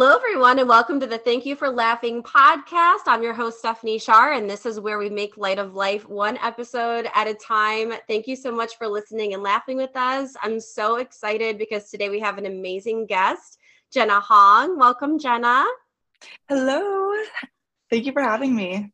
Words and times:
Hello, 0.00 0.14
everyone, 0.14 0.60
and 0.60 0.68
welcome 0.68 1.00
to 1.00 1.08
the 1.08 1.18
Thank 1.18 1.44
You 1.44 1.56
for 1.56 1.68
Laughing 1.68 2.22
podcast. 2.22 3.00
I'm 3.08 3.20
your 3.20 3.34
host, 3.34 3.58
Stephanie 3.58 3.98
Shar, 3.98 4.32
and 4.32 4.48
this 4.48 4.64
is 4.64 4.78
where 4.78 4.96
we 4.96 5.10
make 5.10 5.36
light 5.36 5.58
of 5.58 5.74
life 5.74 6.08
one 6.08 6.36
episode 6.36 7.08
at 7.16 7.26
a 7.26 7.34
time. 7.34 7.92
Thank 8.06 8.28
you 8.28 8.36
so 8.36 8.52
much 8.52 8.78
for 8.78 8.86
listening 8.86 9.34
and 9.34 9.42
laughing 9.42 9.76
with 9.76 9.96
us. 9.96 10.36
I'm 10.40 10.60
so 10.60 10.98
excited 10.98 11.58
because 11.58 11.90
today 11.90 12.10
we 12.10 12.20
have 12.20 12.38
an 12.38 12.46
amazing 12.46 13.06
guest, 13.06 13.58
Jenna 13.92 14.20
Hong. 14.20 14.78
Welcome, 14.78 15.18
Jenna. 15.18 15.66
Hello. 16.48 17.12
Thank 17.90 18.06
you 18.06 18.12
for 18.12 18.22
having 18.22 18.54
me. 18.54 18.92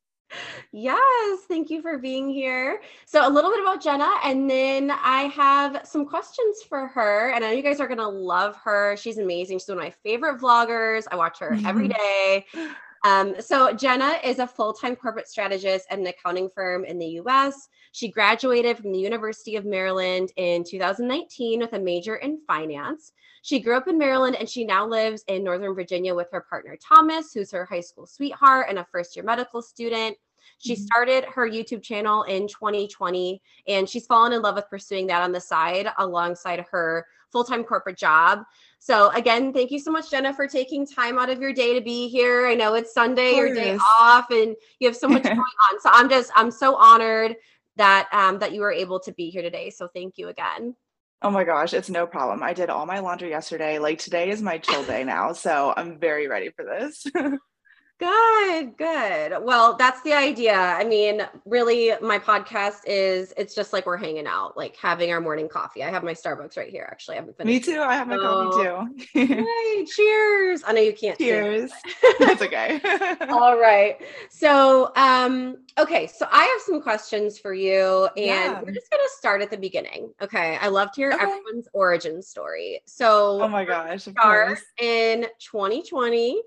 Yes, 0.72 1.40
thank 1.46 1.70
you 1.70 1.80
for 1.82 1.98
being 1.98 2.28
here. 2.28 2.80
So, 3.06 3.26
a 3.26 3.30
little 3.30 3.50
bit 3.50 3.60
about 3.60 3.82
Jenna, 3.82 4.10
and 4.24 4.50
then 4.50 4.90
I 4.90 5.22
have 5.34 5.86
some 5.86 6.04
questions 6.06 6.62
for 6.68 6.88
her. 6.88 7.30
And 7.30 7.44
I 7.44 7.50
know 7.50 7.54
you 7.54 7.62
guys 7.62 7.80
are 7.80 7.86
going 7.86 7.98
to 7.98 8.08
love 8.08 8.56
her. 8.64 8.96
She's 8.96 9.18
amazing. 9.18 9.58
She's 9.58 9.68
one 9.68 9.78
of 9.78 9.84
my 9.84 9.94
favorite 10.02 10.40
vloggers. 10.40 11.04
I 11.10 11.16
watch 11.16 11.38
her 11.38 11.56
every 11.64 11.88
mm-hmm. 11.88 12.58
day. 12.58 12.66
Um, 13.04 13.34
so, 13.38 13.72
Jenna 13.72 14.16
is 14.24 14.38
a 14.38 14.46
full 14.46 14.72
time 14.72 14.96
corporate 14.96 15.28
strategist 15.28 15.86
at 15.90 15.98
an 15.98 16.06
accounting 16.06 16.48
firm 16.54 16.84
in 16.84 16.98
the 16.98 17.20
US. 17.20 17.68
She 17.92 18.08
graduated 18.08 18.78
from 18.78 18.92
the 18.92 18.98
University 18.98 19.56
of 19.56 19.64
Maryland 19.64 20.32
in 20.36 20.64
2019 20.64 21.60
with 21.60 21.74
a 21.74 21.78
major 21.78 22.16
in 22.16 22.40
finance. 22.46 23.12
She 23.42 23.60
grew 23.60 23.76
up 23.76 23.88
in 23.88 23.98
Maryland 23.98 24.36
and 24.36 24.48
she 24.48 24.64
now 24.64 24.86
lives 24.86 25.22
in 25.28 25.44
Northern 25.44 25.74
Virginia 25.74 26.14
with 26.14 26.28
her 26.32 26.46
partner 26.48 26.76
Thomas, 26.76 27.32
who's 27.34 27.52
her 27.52 27.66
high 27.66 27.82
school 27.82 28.06
sweetheart 28.06 28.66
and 28.70 28.78
a 28.78 28.86
first 28.90 29.14
year 29.14 29.24
medical 29.24 29.60
student. 29.60 30.16
She 30.58 30.72
mm-hmm. 30.72 30.84
started 30.84 31.24
her 31.26 31.48
YouTube 31.48 31.82
channel 31.82 32.22
in 32.22 32.48
2020 32.48 33.42
and 33.68 33.88
she's 33.88 34.06
fallen 34.06 34.32
in 34.32 34.40
love 34.40 34.54
with 34.54 34.70
pursuing 34.70 35.06
that 35.08 35.22
on 35.22 35.30
the 35.30 35.40
side 35.40 35.88
alongside 35.98 36.64
her 36.70 37.06
full 37.30 37.44
time 37.44 37.64
corporate 37.64 37.98
job. 37.98 38.44
So, 38.84 39.08
again, 39.12 39.54
thank 39.54 39.70
you 39.70 39.78
so 39.78 39.90
much, 39.90 40.10
Jenna, 40.10 40.34
for 40.34 40.46
taking 40.46 40.86
time 40.86 41.18
out 41.18 41.30
of 41.30 41.40
your 41.40 41.54
day 41.54 41.72
to 41.72 41.80
be 41.80 42.06
here. 42.06 42.46
I 42.46 42.54
know 42.54 42.74
it's 42.74 42.92
Sunday, 42.92 43.34
your 43.34 43.54
day 43.54 43.78
off, 43.98 44.30
and 44.30 44.54
you 44.78 44.86
have 44.86 44.94
so 44.94 45.08
much 45.08 45.22
going 45.22 45.38
on. 45.38 45.80
So, 45.80 45.88
I'm 45.90 46.10
just, 46.10 46.30
I'm 46.34 46.50
so 46.50 46.76
honored 46.76 47.34
that 47.76 48.10
um, 48.12 48.40
that 48.40 48.52
you 48.52 48.60
were 48.60 48.70
able 48.70 49.00
to 49.00 49.12
be 49.12 49.30
here 49.30 49.40
today. 49.40 49.70
So, 49.70 49.88
thank 49.94 50.18
you 50.18 50.28
again. 50.28 50.76
Oh 51.22 51.30
my 51.30 51.44
gosh, 51.44 51.72
it's 51.72 51.88
no 51.88 52.06
problem. 52.06 52.42
I 52.42 52.52
did 52.52 52.68
all 52.68 52.84
my 52.84 52.98
laundry 52.98 53.30
yesterday. 53.30 53.78
Like 53.78 53.98
today 53.98 54.28
is 54.28 54.42
my 54.42 54.58
chill 54.58 54.84
day 54.84 55.02
now. 55.02 55.32
So 55.32 55.72
I'm 55.74 55.98
very 55.98 56.28
ready 56.28 56.50
for 56.50 56.66
this. 56.66 57.06
Good, 58.00 58.76
good. 58.76 59.36
Well, 59.42 59.76
that's 59.76 60.02
the 60.02 60.12
idea. 60.12 60.56
I 60.56 60.82
mean, 60.82 61.22
really, 61.44 61.92
my 62.02 62.18
podcast 62.18 62.80
is 62.86 63.32
it's 63.36 63.54
just 63.54 63.72
like 63.72 63.86
we're 63.86 63.96
hanging 63.96 64.26
out, 64.26 64.56
like 64.56 64.74
having 64.76 65.12
our 65.12 65.20
morning 65.20 65.48
coffee. 65.48 65.84
I 65.84 65.90
have 65.90 66.02
my 66.02 66.12
Starbucks 66.12 66.56
right 66.56 66.68
here. 66.68 66.88
Actually, 66.90 67.18
I 67.18 67.20
haven't 67.20 67.38
finished. 67.38 67.68
Me 67.68 67.74
too. 67.74 67.80
I 67.80 67.94
have 67.94 68.08
my 68.08 68.16
so, 68.16 68.50
coffee 68.50 69.06
too. 69.06 69.36
hey, 69.36 69.84
cheers. 69.84 70.62
I 70.66 70.72
know 70.72 70.80
you 70.80 70.92
can't. 70.92 71.16
Cheers. 71.16 71.70
That's 72.18 72.42
okay. 72.42 72.80
All 73.28 73.58
right. 73.60 74.00
So, 74.28 74.90
um, 74.96 75.58
okay. 75.78 76.06
So 76.06 76.26
I 76.30 76.44
have 76.44 76.62
some 76.62 76.80
questions 76.80 77.38
for 77.38 77.54
you, 77.54 78.08
and 78.16 78.26
yeah. 78.26 78.60
we're 78.60 78.72
just 78.72 78.90
gonna 78.90 79.02
start 79.16 79.42
at 79.42 79.50
the 79.50 79.56
beginning. 79.56 80.12
Okay. 80.20 80.56
I 80.60 80.68
love 80.68 80.92
to 80.92 81.00
hear 81.00 81.12
okay. 81.12 81.22
everyone's 81.22 81.68
origin 81.72 82.22
story. 82.22 82.80
So, 82.86 83.42
oh 83.42 83.48
my 83.48 83.64
gosh, 83.64 84.02
start 84.04 84.58
in 84.80 85.26
2020 85.40 86.40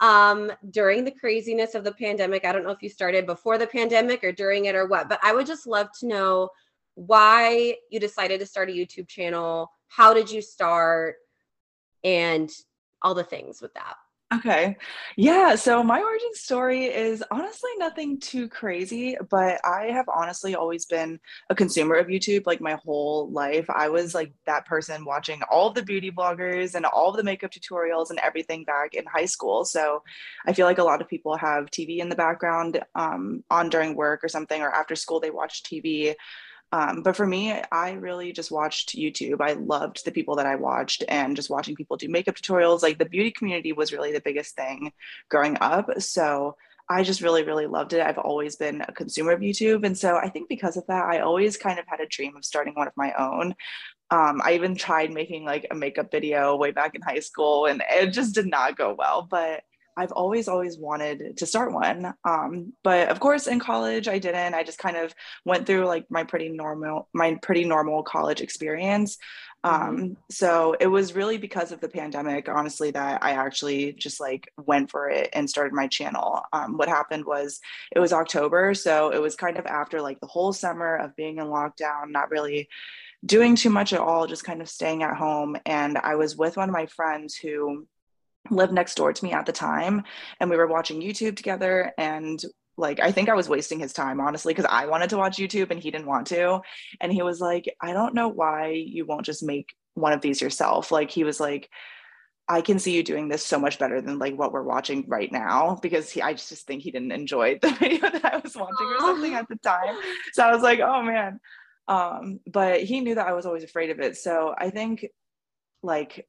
um, 0.00 0.52
during 0.70 1.04
the 1.04 1.12
craziness 1.12 1.74
of 1.74 1.84
the 1.84 1.92
pandemic. 1.92 2.44
I 2.44 2.52
don't 2.52 2.64
know 2.64 2.70
if 2.70 2.82
you 2.82 2.88
started 2.88 3.26
before 3.26 3.58
the 3.58 3.66
pandemic 3.66 4.24
or 4.24 4.32
during 4.32 4.66
it 4.66 4.74
or 4.74 4.86
what, 4.86 5.08
but 5.08 5.20
I 5.22 5.34
would 5.34 5.46
just 5.46 5.66
love 5.66 5.88
to 6.00 6.06
know 6.06 6.48
why 6.94 7.76
you 7.90 7.98
decided 8.00 8.40
to 8.40 8.46
start 8.46 8.70
a 8.70 8.72
YouTube 8.72 9.08
channel. 9.08 9.70
How 9.88 10.14
did 10.14 10.30
you 10.30 10.42
start? 10.42 11.16
And 12.02 12.50
all 13.04 13.14
the 13.14 13.22
things 13.22 13.60
with 13.60 13.74
that. 13.74 13.94
Okay. 14.36 14.76
Yeah. 15.16 15.54
So 15.54 15.82
my 15.82 16.00
origin 16.02 16.32
story 16.32 16.86
is 16.86 17.22
honestly 17.30 17.70
nothing 17.76 18.18
too 18.18 18.48
crazy, 18.48 19.16
but 19.30 19.60
I 19.64 19.88
have 19.92 20.06
honestly 20.08 20.54
always 20.54 20.86
been 20.86 21.20
a 21.50 21.54
consumer 21.54 21.96
of 21.96 22.06
YouTube 22.06 22.46
like 22.46 22.60
my 22.60 22.78
whole 22.84 23.30
life. 23.30 23.66
I 23.68 23.90
was 23.90 24.14
like 24.14 24.32
that 24.46 24.64
person 24.66 25.04
watching 25.04 25.42
all 25.50 25.70
the 25.70 25.82
beauty 25.82 26.10
bloggers 26.10 26.74
and 26.74 26.86
all 26.86 27.12
the 27.12 27.22
makeup 27.22 27.52
tutorials 27.52 28.10
and 28.10 28.18
everything 28.20 28.64
back 28.64 28.94
in 28.94 29.04
high 29.04 29.26
school. 29.26 29.64
So 29.64 30.02
I 30.46 30.52
feel 30.54 30.66
like 30.66 30.78
a 30.78 30.84
lot 30.84 31.02
of 31.02 31.08
people 31.08 31.36
have 31.36 31.70
TV 31.70 31.98
in 31.98 32.08
the 32.08 32.16
background 32.16 32.82
um, 32.94 33.44
on 33.50 33.68
during 33.68 33.94
work 33.94 34.24
or 34.24 34.28
something, 34.28 34.62
or 34.62 34.70
after 34.70 34.96
school, 34.96 35.20
they 35.20 35.30
watch 35.30 35.62
TV. 35.62 36.14
Um, 36.74 37.02
but 37.02 37.14
for 37.14 37.24
me, 37.24 37.54
I 37.70 37.92
really 37.92 38.32
just 38.32 38.50
watched 38.50 38.96
YouTube. 38.96 39.40
I 39.40 39.52
loved 39.52 40.04
the 40.04 40.10
people 40.10 40.34
that 40.34 40.46
I 40.46 40.56
watched 40.56 41.04
and 41.06 41.36
just 41.36 41.48
watching 41.48 41.76
people 41.76 41.96
do 41.96 42.08
makeup 42.08 42.34
tutorials. 42.34 42.82
Like 42.82 42.98
the 42.98 43.04
beauty 43.04 43.30
community 43.30 43.72
was 43.72 43.92
really 43.92 44.10
the 44.10 44.20
biggest 44.20 44.56
thing 44.56 44.92
growing 45.28 45.56
up. 45.60 45.88
So 46.00 46.56
I 46.88 47.04
just 47.04 47.20
really, 47.20 47.44
really 47.44 47.68
loved 47.68 47.92
it. 47.92 48.04
I've 48.04 48.18
always 48.18 48.56
been 48.56 48.80
a 48.88 48.92
consumer 48.92 49.30
of 49.30 49.40
YouTube. 49.40 49.86
And 49.86 49.96
so 49.96 50.16
I 50.16 50.28
think 50.28 50.48
because 50.48 50.76
of 50.76 50.84
that, 50.88 51.04
I 51.04 51.20
always 51.20 51.56
kind 51.56 51.78
of 51.78 51.84
had 51.86 52.00
a 52.00 52.08
dream 52.08 52.36
of 52.36 52.44
starting 52.44 52.74
one 52.74 52.88
of 52.88 52.96
my 52.96 53.12
own. 53.16 53.54
Um, 54.10 54.42
I 54.44 54.54
even 54.54 54.74
tried 54.74 55.12
making 55.12 55.44
like 55.44 55.68
a 55.70 55.76
makeup 55.76 56.10
video 56.10 56.56
way 56.56 56.72
back 56.72 56.96
in 56.96 57.02
high 57.02 57.20
school 57.20 57.66
and 57.66 57.84
it 57.88 58.08
just 58.08 58.34
did 58.34 58.46
not 58.46 58.76
go 58.76 58.96
well. 58.98 59.28
But 59.30 59.62
I've 59.96 60.12
always, 60.12 60.48
always 60.48 60.78
wanted 60.78 61.36
to 61.38 61.46
start 61.46 61.72
one. 61.72 62.14
Um, 62.24 62.72
but 62.82 63.08
of 63.08 63.20
course, 63.20 63.46
in 63.46 63.60
college, 63.60 64.08
I 64.08 64.18
didn't. 64.18 64.54
I 64.54 64.62
just 64.62 64.78
kind 64.78 64.96
of 64.96 65.14
went 65.44 65.66
through 65.66 65.86
like 65.86 66.06
my 66.10 66.24
pretty 66.24 66.48
normal, 66.48 67.08
my 67.12 67.38
pretty 67.42 67.64
normal 67.64 68.02
college 68.02 68.40
experience. 68.40 69.18
Mm-hmm. 69.64 69.82
Um, 69.82 70.16
so 70.30 70.76
it 70.78 70.86
was 70.86 71.14
really 71.14 71.38
because 71.38 71.72
of 71.72 71.80
the 71.80 71.88
pandemic, 71.88 72.48
honestly, 72.48 72.90
that 72.90 73.22
I 73.22 73.32
actually 73.32 73.92
just 73.92 74.20
like 74.20 74.50
went 74.56 74.90
for 74.90 75.08
it 75.08 75.30
and 75.32 75.48
started 75.48 75.72
my 75.72 75.86
channel. 75.86 76.42
Um, 76.52 76.76
what 76.76 76.88
happened 76.88 77.24
was 77.24 77.60
it 77.94 78.00
was 78.00 78.12
October. 78.12 78.74
So 78.74 79.10
it 79.10 79.22
was 79.22 79.36
kind 79.36 79.58
of 79.58 79.66
after 79.66 80.00
like 80.00 80.20
the 80.20 80.26
whole 80.26 80.52
summer 80.52 80.96
of 80.96 81.16
being 81.16 81.38
in 81.38 81.46
lockdown, 81.46 82.10
not 82.10 82.30
really 82.30 82.68
doing 83.24 83.56
too 83.56 83.70
much 83.70 83.92
at 83.92 84.00
all, 84.00 84.26
just 84.26 84.44
kind 84.44 84.60
of 84.60 84.68
staying 84.68 85.02
at 85.02 85.16
home. 85.16 85.56
And 85.64 85.96
I 85.96 86.16
was 86.16 86.36
with 86.36 86.56
one 86.56 86.68
of 86.68 86.74
my 86.74 86.86
friends 86.86 87.34
who 87.34 87.86
lived 88.50 88.72
next 88.72 88.96
door 88.96 89.12
to 89.12 89.24
me 89.24 89.32
at 89.32 89.46
the 89.46 89.52
time 89.52 90.02
and 90.40 90.50
we 90.50 90.56
were 90.56 90.66
watching 90.66 91.00
YouTube 91.00 91.36
together 91.36 91.92
and 91.96 92.44
like 92.76 93.00
I 93.00 93.12
think 93.12 93.28
I 93.28 93.34
was 93.34 93.48
wasting 93.48 93.78
his 93.78 93.92
time 93.92 94.20
honestly 94.20 94.52
because 94.52 94.70
I 94.70 94.86
wanted 94.86 95.10
to 95.10 95.16
watch 95.16 95.36
YouTube 95.36 95.70
and 95.70 95.80
he 95.80 95.90
didn't 95.90 96.06
want 96.06 96.26
to 96.28 96.60
and 97.00 97.12
he 97.12 97.22
was 97.22 97.40
like 97.40 97.64
I 97.80 97.92
don't 97.92 98.14
know 98.14 98.28
why 98.28 98.72
you 98.72 99.06
won't 99.06 99.26
just 99.26 99.42
make 99.42 99.74
one 99.94 100.12
of 100.12 100.20
these 100.20 100.40
yourself. 100.40 100.90
Like 100.90 101.10
he 101.10 101.24
was 101.24 101.40
like 101.40 101.70
I 102.46 102.60
can 102.60 102.78
see 102.78 102.94
you 102.94 103.02
doing 103.02 103.28
this 103.28 103.44
so 103.44 103.58
much 103.58 103.78
better 103.78 104.02
than 104.02 104.18
like 104.18 104.36
what 104.36 104.52
we're 104.52 104.62
watching 104.62 105.04
right 105.08 105.32
now 105.32 105.78
because 105.80 106.10
he 106.10 106.20
I 106.20 106.34
just 106.34 106.66
think 106.66 106.82
he 106.82 106.90
didn't 106.90 107.12
enjoy 107.12 107.58
the 107.60 107.70
video 107.80 108.10
that 108.10 108.24
I 108.24 108.38
was 108.38 108.54
watching 108.56 108.86
or 108.86 108.98
something 109.00 109.34
at 109.34 109.48
the 109.48 109.56
time. 109.56 109.96
So 110.32 110.42
I 110.42 110.52
was 110.52 110.62
like 110.62 110.80
oh 110.80 111.02
man. 111.02 111.40
Um 111.88 112.40
but 112.46 112.82
he 112.82 113.00
knew 113.00 113.14
that 113.14 113.28
I 113.28 113.32
was 113.32 113.46
always 113.46 113.64
afraid 113.64 113.90
of 113.90 114.00
it. 114.00 114.16
So 114.16 114.54
I 114.56 114.70
think 114.70 115.06
like 115.82 116.26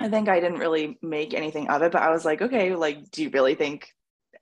I 0.00 0.08
think 0.08 0.28
I 0.28 0.40
didn't 0.40 0.58
really 0.58 0.98
make 1.02 1.34
anything 1.34 1.68
of 1.68 1.82
it, 1.82 1.92
but 1.92 2.02
I 2.02 2.10
was 2.10 2.24
like, 2.24 2.40
okay, 2.40 2.74
like, 2.74 3.10
do 3.10 3.22
you 3.22 3.30
really 3.30 3.54
think, 3.54 3.92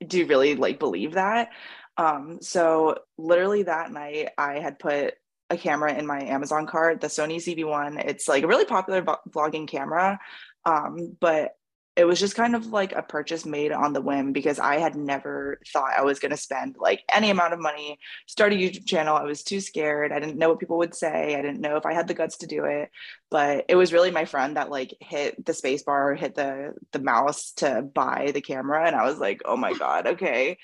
do 0.05 0.17
you 0.17 0.25
really 0.25 0.55
like 0.55 0.79
believe 0.79 1.13
that? 1.13 1.49
Um, 1.97 2.39
so 2.41 2.99
literally 3.17 3.63
that 3.63 3.91
night, 3.91 4.29
I 4.37 4.59
had 4.59 4.79
put 4.79 5.15
a 5.49 5.57
camera 5.57 5.93
in 5.93 6.07
my 6.07 6.21
Amazon 6.23 6.65
cart, 6.65 7.01
the 7.01 7.07
Sony 7.07 7.37
ZV-1. 7.37 8.05
It's 8.05 8.27
like 8.27 8.43
a 8.43 8.47
really 8.47 8.63
popular 8.63 9.01
vlogging 9.01 9.67
camera, 9.67 10.19
um, 10.65 11.17
but 11.19 11.51
it 11.99 12.07
was 12.07 12.17
just 12.17 12.35
kind 12.35 12.55
of 12.55 12.67
like 12.67 12.93
a 12.93 13.01
purchase 13.01 13.45
made 13.45 13.73
on 13.73 13.91
the 13.91 13.99
whim 13.99 14.31
because 14.31 14.57
I 14.57 14.77
had 14.77 14.95
never 14.95 15.59
thought 15.73 15.91
I 15.97 16.03
was 16.03 16.17
going 16.17 16.31
to 16.31 16.37
spend 16.37 16.77
like 16.79 17.03
any 17.13 17.29
amount 17.29 17.53
of 17.53 17.59
money, 17.59 17.99
start 18.25 18.53
a 18.53 18.55
YouTube 18.55 18.85
channel. 18.85 19.17
I 19.17 19.23
was 19.23 19.43
too 19.43 19.59
scared. 19.59 20.13
I 20.13 20.19
didn't 20.21 20.37
know 20.37 20.47
what 20.47 20.61
people 20.61 20.77
would 20.77 20.95
say. 20.95 21.35
I 21.35 21.41
didn't 21.41 21.59
know 21.59 21.75
if 21.75 21.85
I 21.85 21.93
had 21.93 22.07
the 22.07 22.13
guts 22.13 22.37
to 22.37 22.47
do 22.47 22.63
it. 22.63 22.89
But 23.29 23.65
it 23.67 23.75
was 23.75 23.91
really 23.91 24.11
my 24.11 24.23
friend 24.23 24.55
that 24.55 24.69
like 24.71 24.95
hit 25.01 25.45
the 25.45 25.53
space 25.53 25.83
bar, 25.83 26.15
hit 26.15 26.35
the 26.35 26.73
the 26.93 26.99
mouse 26.99 27.51
to 27.57 27.81
buy 27.81 28.31
the 28.33 28.41
camera. 28.41 28.87
And 28.87 28.95
I 28.95 29.03
was 29.03 29.19
like, 29.19 29.41
oh 29.43 29.57
my 29.57 29.73
God, 29.73 30.07
okay. 30.07 30.57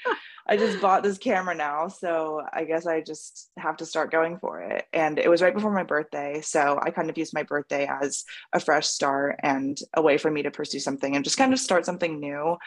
I 0.47 0.57
just 0.57 0.79
bought 0.79 1.01
this 1.01 1.17
camera 1.17 1.55
now. 1.55 1.87
So 1.87 2.43
I 2.53 2.65
guess 2.65 2.85
I 2.85 3.01
just 3.01 3.49
have 3.57 3.77
to 3.77 3.85
start 3.85 4.11
going 4.11 4.37
for 4.37 4.61
it. 4.61 4.85
And 4.93 5.17
it 5.17 5.29
was 5.29 5.41
right 5.41 5.53
before 5.53 5.71
my 5.71 5.83
birthday. 5.83 6.41
So 6.41 6.79
I 6.81 6.91
kind 6.91 7.09
of 7.09 7.17
used 7.17 7.33
my 7.33 7.43
birthday 7.43 7.87
as 7.89 8.23
a 8.53 8.59
fresh 8.59 8.87
start 8.87 9.39
and 9.41 9.77
a 9.95 10.01
way 10.03 10.17
for 10.17 10.29
me 10.29 10.43
to 10.43 10.51
pursue 10.51 10.79
something 10.79 11.15
and 11.15 11.24
just 11.25 11.37
kind 11.37 11.51
of 11.51 11.59
start 11.59 11.85
something 11.85 12.19
new. 12.19 12.57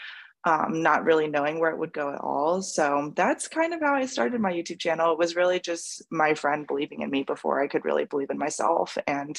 Um, 0.44 0.82
not 0.82 1.04
really 1.04 1.26
knowing 1.26 1.58
where 1.58 1.72
it 1.72 1.78
would 1.78 1.92
go 1.92 2.12
at 2.12 2.20
all. 2.20 2.62
So 2.62 3.12
that's 3.16 3.48
kind 3.48 3.74
of 3.74 3.80
how 3.80 3.94
I 3.94 4.06
started 4.06 4.40
my 4.40 4.52
YouTube 4.52 4.78
channel. 4.78 5.12
It 5.12 5.18
was 5.18 5.34
really 5.34 5.58
just 5.58 6.02
my 6.10 6.34
friend 6.34 6.66
believing 6.66 7.02
in 7.02 7.10
me 7.10 7.24
before 7.24 7.60
I 7.60 7.66
could 7.66 7.84
really 7.84 8.04
believe 8.04 8.30
in 8.30 8.38
myself. 8.38 8.96
And 9.06 9.38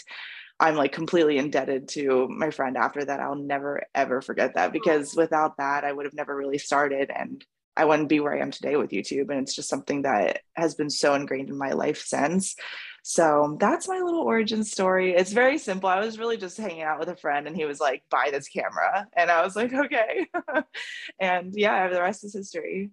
I'm 0.60 0.76
like 0.76 0.92
completely 0.92 1.38
indebted 1.38 1.88
to 1.90 2.28
my 2.28 2.52
friend 2.52 2.76
after 2.76 3.06
that. 3.06 3.22
I'll 3.22 3.36
never, 3.36 3.84
ever 3.96 4.22
forget 4.22 4.56
that 4.56 4.74
because 4.74 5.16
without 5.16 5.58
that, 5.58 5.86
I 5.86 5.92
would 5.92 6.06
have 6.06 6.14
never 6.14 6.36
really 6.36 6.58
started. 6.58 7.10
And 7.16 7.44
I 7.78 7.86
wouldn't 7.86 8.10
be 8.10 8.20
where 8.20 8.36
I 8.36 8.42
am 8.42 8.52
today 8.52 8.76
with 8.76 8.92
YouTube. 8.92 9.30
And 9.30 9.40
it's 9.40 9.56
just 9.56 9.70
something 9.70 10.02
that 10.02 10.42
has 10.56 10.76
been 10.76 10.90
so 10.90 11.16
ingrained 11.16 11.50
in 11.50 11.58
my 11.58 11.72
life 11.72 12.04
since. 12.04 12.56
So 13.10 13.58
that's 13.60 13.88
my 13.88 14.02
little 14.02 14.22
origin 14.22 14.64
story. 14.64 15.16
It's 15.16 15.32
very 15.32 15.58
simple. 15.58 15.90
I 15.90 16.00
was 16.00 16.20
really 16.20 16.38
just 16.38 16.60
hanging 16.60 16.84
out 16.84 17.00
with 17.00 17.10
a 17.10 17.16
friend 17.16 17.48
and 17.48 17.56
he 17.56 17.66
was 17.66 17.80
like, 17.80 18.04
buy 18.12 18.30
this 18.32 18.48
camera. 18.48 19.08
And 19.14 19.32
I 19.32 19.44
was 19.44 19.56
like, 19.56 19.74
okay. 19.74 20.28
and 21.20 21.52
yeah, 21.56 21.88
the 21.88 22.04
rest 22.04 22.24
is 22.24 22.36
history. 22.36 22.92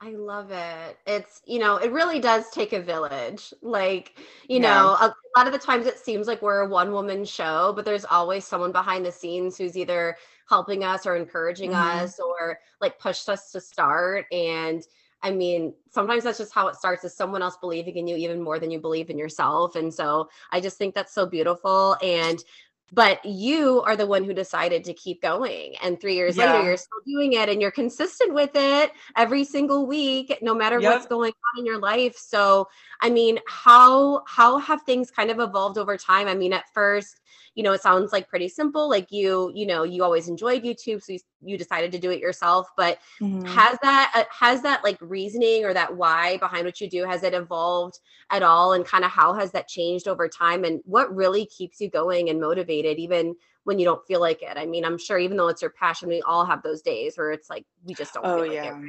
I 0.00 0.10
love 0.10 0.50
it. 0.50 0.98
It's, 1.06 1.40
you 1.46 1.60
know, 1.60 1.76
it 1.76 1.92
really 1.92 2.18
does 2.18 2.50
take 2.50 2.72
a 2.72 2.82
village. 2.82 3.54
Like, 3.62 4.18
you 4.48 4.60
yeah. 4.60 4.72
know, 4.72 4.88
a, 5.00 5.14
lot 5.36 5.46
of 5.46 5.52
the 5.52 5.58
times 5.60 5.86
it 5.86 6.00
seems 6.00 6.26
like 6.26 6.42
we're 6.42 6.62
a 6.62 6.68
one 6.68 6.90
woman 6.90 7.24
show, 7.24 7.72
but 7.76 7.84
there's 7.84 8.04
always 8.04 8.44
someone 8.44 8.72
behind 8.72 9.06
the 9.06 9.12
scenes 9.12 9.56
who's 9.56 9.76
either 9.76 10.16
helping 10.48 10.82
us 10.82 11.06
or 11.06 11.14
encouraging 11.14 11.70
mm-hmm. 11.70 12.00
us 12.00 12.18
or 12.18 12.58
like 12.80 12.98
pushed 12.98 13.28
us 13.28 13.52
to 13.52 13.60
start. 13.60 14.26
And 14.32 14.82
I 15.24 15.30
mean, 15.30 15.72
sometimes 15.90 16.22
that's 16.22 16.38
just 16.38 16.54
how 16.54 16.68
it 16.68 16.76
starts 16.76 17.02
is 17.02 17.16
someone 17.16 17.42
else 17.42 17.56
believing 17.56 17.96
in 17.96 18.06
you 18.06 18.14
even 18.16 18.42
more 18.42 18.58
than 18.58 18.70
you 18.70 18.78
believe 18.78 19.08
in 19.08 19.18
yourself. 19.18 19.74
And 19.74 19.92
so 19.92 20.28
I 20.52 20.60
just 20.60 20.76
think 20.76 20.94
that's 20.94 21.14
so 21.14 21.24
beautiful. 21.24 21.96
And 22.02 22.44
but 22.92 23.24
you 23.24 23.80
are 23.82 23.96
the 23.96 24.06
one 24.06 24.22
who 24.24 24.34
decided 24.34 24.84
to 24.84 24.92
keep 24.92 25.22
going 25.22 25.74
and 25.82 25.98
three 26.00 26.14
years 26.14 26.36
yeah. 26.36 26.52
later 26.52 26.64
you're 26.64 26.76
still 26.76 27.00
doing 27.06 27.32
it 27.32 27.48
and 27.48 27.60
you're 27.60 27.70
consistent 27.70 28.34
with 28.34 28.50
it 28.54 28.92
every 29.16 29.42
single 29.42 29.86
week 29.86 30.36
no 30.42 30.54
matter 30.54 30.78
yep. 30.78 30.92
what's 30.92 31.06
going 31.06 31.32
on 31.32 31.60
in 31.60 31.66
your 31.66 31.78
life 31.78 32.14
so 32.16 32.68
i 33.00 33.08
mean 33.08 33.38
how 33.48 34.22
how 34.26 34.58
have 34.58 34.82
things 34.82 35.10
kind 35.10 35.30
of 35.30 35.40
evolved 35.40 35.78
over 35.78 35.96
time 35.96 36.28
i 36.28 36.34
mean 36.34 36.52
at 36.52 36.72
first 36.74 37.22
you 37.54 37.62
know 37.62 37.72
it 37.72 37.82
sounds 37.82 38.12
like 38.12 38.28
pretty 38.28 38.48
simple 38.48 38.88
like 38.88 39.10
you 39.10 39.50
you 39.54 39.66
know 39.66 39.82
you 39.82 40.02
always 40.02 40.28
enjoyed 40.28 40.62
youtube 40.62 41.02
so 41.02 41.12
you, 41.12 41.18
you 41.42 41.58
decided 41.58 41.92
to 41.92 41.98
do 41.98 42.10
it 42.10 42.20
yourself 42.20 42.66
but 42.76 42.98
mm-hmm. 43.20 43.44
has 43.46 43.78
that 43.82 44.12
uh, 44.14 44.24
has 44.30 44.62
that 44.62 44.82
like 44.84 44.98
reasoning 45.00 45.64
or 45.64 45.74
that 45.74 45.96
why 45.96 46.36
behind 46.38 46.64
what 46.64 46.80
you 46.80 46.88
do 46.88 47.04
has 47.04 47.22
it 47.22 47.34
evolved 47.34 47.98
at 48.30 48.42
all? 48.42 48.72
And 48.72 48.84
kind 48.84 49.04
of 49.04 49.10
how 49.10 49.34
has 49.34 49.52
that 49.52 49.68
changed 49.68 50.08
over 50.08 50.28
time? 50.28 50.64
And 50.64 50.80
what 50.84 51.14
really 51.14 51.46
keeps 51.46 51.80
you 51.80 51.90
going 51.90 52.30
and 52.30 52.40
motivated 52.40 52.98
even 52.98 53.34
when 53.64 53.78
you 53.78 53.84
don't 53.84 54.06
feel 54.06 54.20
like 54.20 54.42
it? 54.42 54.56
I 54.56 54.66
mean 54.66 54.84
i'm 54.84 54.98
sure 54.98 55.18
even 55.18 55.36
though 55.36 55.48
it's 55.48 55.62
your 55.62 55.70
passion 55.70 56.08
we 56.08 56.22
all 56.22 56.44
have 56.44 56.62
those 56.62 56.82
days 56.82 57.16
where 57.16 57.32
it's 57.32 57.50
like 57.50 57.64
we 57.84 57.94
just 57.94 58.14
don't 58.14 58.26
oh, 58.26 58.42
feel 58.42 58.54
like 58.54 58.84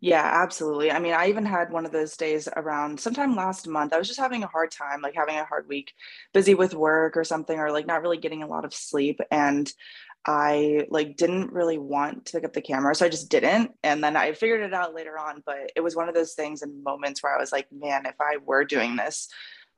yeah. 0.00 0.30
absolutely. 0.42 0.90
I 0.90 0.98
mean, 0.98 1.14
I 1.14 1.28
even 1.28 1.44
had 1.44 1.72
one 1.72 1.86
of 1.86 1.92
those 1.92 2.16
days 2.16 2.48
around 2.56 3.00
sometime 3.00 3.34
last 3.34 3.66
month. 3.66 3.92
I 3.92 3.98
was 3.98 4.08
just 4.08 4.20
having 4.20 4.42
a 4.42 4.48
hard 4.48 4.70
time, 4.70 5.00
like 5.02 5.14
having 5.14 5.36
a 5.36 5.44
hard 5.44 5.68
week, 5.68 5.92
busy 6.32 6.54
with 6.54 6.74
work 6.74 7.16
or 7.16 7.24
something, 7.24 7.58
or 7.58 7.70
like 7.70 7.86
not 7.86 8.02
really 8.02 8.18
getting 8.18 8.42
a 8.42 8.46
lot 8.46 8.64
of 8.64 8.74
sleep. 8.74 9.20
And 9.30 9.72
I 10.26 10.86
like 10.90 11.16
didn't 11.16 11.52
really 11.52 11.78
want 11.78 12.26
to 12.26 12.32
pick 12.32 12.44
up 12.44 12.52
the 12.52 12.60
camera. 12.60 12.94
So 12.94 13.06
I 13.06 13.08
just 13.08 13.30
didn't. 13.30 13.72
And 13.82 14.02
then 14.02 14.16
I 14.16 14.32
figured 14.32 14.62
it 14.62 14.74
out 14.74 14.94
later 14.94 15.18
on. 15.18 15.42
But 15.46 15.72
it 15.76 15.80
was 15.80 15.96
one 15.96 16.08
of 16.08 16.14
those 16.14 16.34
things 16.34 16.62
and 16.62 16.82
moments 16.82 17.22
where 17.22 17.34
I 17.34 17.40
was 17.40 17.52
like, 17.52 17.68
man, 17.72 18.06
if 18.06 18.16
I 18.20 18.38
were 18.44 18.64
doing 18.64 18.96
this 18.96 19.28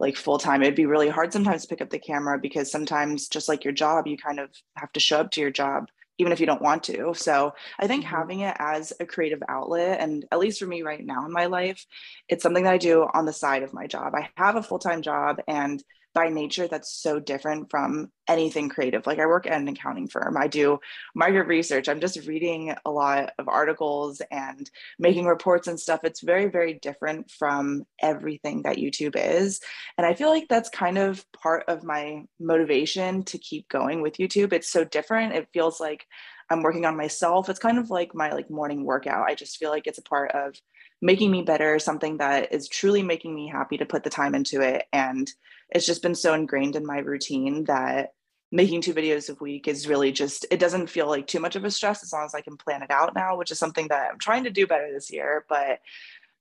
like 0.00 0.16
full 0.16 0.38
time, 0.38 0.62
it'd 0.62 0.74
be 0.74 0.86
really 0.86 1.08
hard 1.08 1.32
sometimes 1.32 1.62
to 1.62 1.68
pick 1.68 1.82
up 1.82 1.90
the 1.90 1.98
camera 1.98 2.38
because 2.38 2.70
sometimes 2.70 3.28
just 3.28 3.48
like 3.48 3.64
your 3.64 3.74
job, 3.74 4.06
you 4.06 4.16
kind 4.16 4.40
of 4.40 4.50
have 4.76 4.92
to 4.92 5.00
show 5.00 5.20
up 5.20 5.30
to 5.32 5.40
your 5.40 5.50
job 5.50 5.88
even 6.18 6.32
if 6.32 6.40
you 6.40 6.46
don't 6.46 6.62
want 6.62 6.82
to. 6.84 7.14
So 7.14 7.54
I 7.78 7.86
think 7.86 8.04
mm-hmm. 8.04 8.16
having 8.16 8.40
it 8.40 8.56
as 8.58 8.92
a 9.00 9.06
creative 9.06 9.42
outlet, 9.48 10.00
and 10.00 10.24
at 10.30 10.38
least 10.38 10.58
for 10.58 10.66
me 10.66 10.82
right 10.82 11.04
now 11.04 11.24
in 11.24 11.32
my 11.32 11.46
life, 11.46 11.84
it's 12.28 12.42
something 12.42 12.64
that 12.64 12.74
I 12.74 12.78
do 12.78 13.06
on 13.14 13.24
the 13.24 13.32
side 13.32 13.62
of 13.62 13.72
my 13.72 13.86
job. 13.86 14.14
I 14.14 14.28
have 14.36 14.56
a 14.56 14.62
full 14.62 14.78
time 14.78 15.02
job, 15.02 15.40
and 15.46 15.82
by 16.14 16.28
nature 16.28 16.66
that's 16.66 16.92
so 16.92 17.18
different 17.18 17.70
from 17.70 18.10
anything 18.28 18.68
creative. 18.68 19.06
Like 19.06 19.18
i 19.18 19.26
work 19.26 19.46
at 19.46 19.60
an 19.60 19.68
accounting 19.68 20.08
firm. 20.08 20.36
I 20.36 20.48
do 20.48 20.78
market 21.14 21.44
research. 21.44 21.88
I'm 21.88 22.00
just 22.00 22.26
reading 22.26 22.74
a 22.84 22.90
lot 22.90 23.32
of 23.38 23.48
articles 23.48 24.20
and 24.30 24.70
making 24.98 25.26
reports 25.26 25.68
and 25.68 25.78
stuff. 25.78 26.00
It's 26.04 26.20
very 26.20 26.46
very 26.46 26.74
different 26.74 27.30
from 27.30 27.84
everything 28.00 28.62
that 28.62 28.76
youtube 28.76 29.16
is. 29.16 29.60
And 29.96 30.06
i 30.06 30.14
feel 30.14 30.28
like 30.28 30.46
that's 30.48 30.68
kind 30.70 30.98
of 30.98 31.24
part 31.32 31.64
of 31.68 31.84
my 31.84 32.24
motivation 32.40 33.22
to 33.24 33.38
keep 33.38 33.68
going 33.68 34.02
with 34.02 34.16
youtube. 34.16 34.52
It's 34.52 34.70
so 34.70 34.84
different. 34.84 35.34
It 35.34 35.48
feels 35.52 35.80
like 35.80 36.06
i'm 36.50 36.62
working 36.62 36.84
on 36.86 36.96
myself. 36.96 37.48
It's 37.48 37.58
kind 37.58 37.78
of 37.78 37.90
like 37.90 38.14
my 38.14 38.32
like 38.32 38.50
morning 38.50 38.84
workout. 38.84 39.28
I 39.28 39.34
just 39.34 39.56
feel 39.56 39.70
like 39.70 39.86
it's 39.86 39.98
a 39.98 40.02
part 40.02 40.32
of 40.32 40.54
making 41.00 41.30
me 41.30 41.42
better 41.42 41.78
something 41.78 42.16
that 42.18 42.52
is 42.52 42.68
truly 42.68 43.02
making 43.02 43.34
me 43.34 43.48
happy 43.48 43.76
to 43.76 43.86
put 43.86 44.02
the 44.02 44.10
time 44.10 44.34
into 44.34 44.60
it 44.60 44.84
and 44.92 45.30
it's 45.70 45.86
just 45.86 46.02
been 46.02 46.14
so 46.14 46.34
ingrained 46.34 46.76
in 46.76 46.86
my 46.86 46.98
routine 46.98 47.64
that 47.64 48.10
making 48.50 48.80
two 48.80 48.94
videos 48.94 49.28
a 49.28 49.34
week 49.42 49.68
is 49.68 49.88
really 49.88 50.10
just 50.10 50.46
it 50.50 50.58
doesn't 50.58 50.88
feel 50.88 51.06
like 51.06 51.26
too 51.26 51.40
much 51.40 51.54
of 51.54 51.64
a 51.64 51.70
stress 51.70 52.02
as 52.02 52.12
long 52.12 52.24
as 52.24 52.34
I 52.34 52.40
can 52.40 52.56
plan 52.56 52.82
it 52.82 52.90
out 52.90 53.14
now, 53.14 53.36
which 53.36 53.50
is 53.50 53.58
something 53.58 53.88
that 53.88 54.10
I'm 54.10 54.18
trying 54.18 54.44
to 54.44 54.50
do 54.50 54.66
better 54.66 54.90
this 54.92 55.10
year. 55.10 55.44
But 55.48 55.80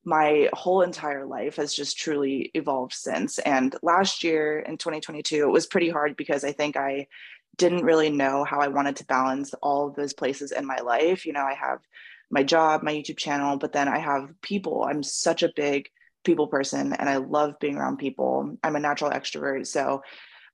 my 0.06 0.50
whole 0.54 0.84
entire 0.84 1.26
life 1.26 1.58
has 1.58 1.74
just 1.74 1.98
truly 1.98 2.50
evolved 2.54 2.94
since. 2.94 3.40
And 3.40 3.76
last 3.84 4.24
year 4.24 4.60
in 4.60 4.78
2022, 4.78 5.44
it 5.44 5.52
was 5.52 5.68
pretty 5.68 5.90
hard 5.90 6.16
because 6.16 6.46
I 6.46 6.54
think 6.54 6.78
I 6.78 7.08
didn't 7.58 7.84
really 7.84 8.10
know 8.10 8.46
how 8.46 8.62
I 8.62 8.70
wanted 8.70 8.96
to 8.98 9.06
balance 9.06 9.54
all 9.56 9.88
of 9.88 9.96
those 9.96 10.14
places 10.14 10.54
in 10.54 10.66
my 10.66 10.78
life. 10.78 11.26
You 11.26 11.34
know, 11.34 11.44
I 11.44 11.56
have 11.56 11.80
my 12.30 12.44
job, 12.44 12.84
my 12.84 12.94
YouTube 12.94 13.18
channel, 13.18 13.58
but 13.58 13.74
then 13.74 13.90
I 13.90 14.00
have 14.00 14.34
people. 14.42 14.84
I'm 14.84 15.04
such 15.04 15.44
a 15.44 15.52
big 15.54 15.90
people 16.28 16.46
person 16.46 16.94
and 16.94 17.10
I 17.10 17.18
love 17.18 17.60
being 17.60 17.78
around 17.78 17.98
people. 17.98 18.56
I'm 18.64 18.76
a 18.76 18.80
natural 18.80 19.10
extrovert. 19.10 19.66
So 19.66 20.04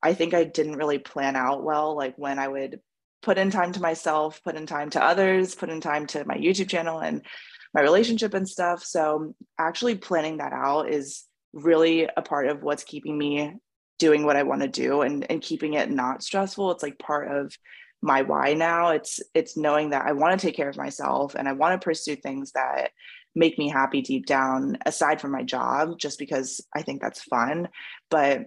I 0.02 0.14
think 0.14 0.34
I 0.34 0.46
didn't 0.46 0.78
really 0.78 1.00
plan 1.00 1.36
out 1.36 1.64
well, 1.64 1.98
like 1.98 2.16
when 2.18 2.40
I 2.40 2.48
would 2.48 2.80
put 3.22 3.38
in 3.38 3.52
time 3.52 3.74
to 3.74 3.82
myself, 3.82 4.42
put 4.44 4.56
in 4.56 4.66
time 4.66 4.90
to 4.92 5.04
others, 5.04 5.56
put 5.56 5.70
in 5.70 5.82
time 5.82 6.08
to 6.08 6.24
my 6.26 6.36
YouTube 6.36 6.70
channel 6.70 7.00
and 7.00 7.26
my 7.74 7.82
relationship 7.82 8.34
and 8.34 8.48
stuff. 8.48 8.84
So 8.84 9.34
actually 9.60 9.96
planning 9.96 10.38
that 10.38 10.54
out 10.54 10.90
is 10.90 11.26
really 11.54 12.08
a 12.16 12.22
part 12.22 12.48
of 12.48 12.64
what's 12.64 12.84
keeping 12.84 13.18
me 13.18 13.56
doing 14.00 14.26
what 14.26 14.36
I 14.36 14.44
want 14.44 14.62
to 14.62 14.68
do 14.68 15.02
and, 15.02 15.30
and 15.30 15.42
keeping 15.42 15.74
it 15.74 15.90
not 15.90 16.24
stressful. 16.24 16.72
It's 16.72 16.84
like 16.84 17.00
part 17.00 17.32
of 17.32 17.54
my 18.02 18.22
why 18.22 18.54
now. 18.54 18.90
It's 18.90 19.22
it's 19.34 19.56
knowing 19.56 19.92
that 19.92 20.06
I 20.06 20.12
want 20.12 20.40
to 20.40 20.46
take 20.46 20.56
care 20.56 20.70
of 20.70 20.78
myself 20.78 21.36
and 21.36 21.48
I 21.48 21.54
want 21.54 21.80
to 21.80 21.84
pursue 21.84 22.18
things 22.18 22.52
that 22.52 22.92
make 23.36 23.58
me 23.58 23.70
happy 23.70 24.02
deep 24.02 24.26
down 24.26 24.78
aside 24.86 25.20
from 25.20 25.32
my 25.32 25.44
job 25.44 25.98
just 25.98 26.20
because 26.20 26.62
I 26.76 26.82
think 26.82 27.02
that's 27.02 27.24
fun 27.24 27.70
but 28.10 28.46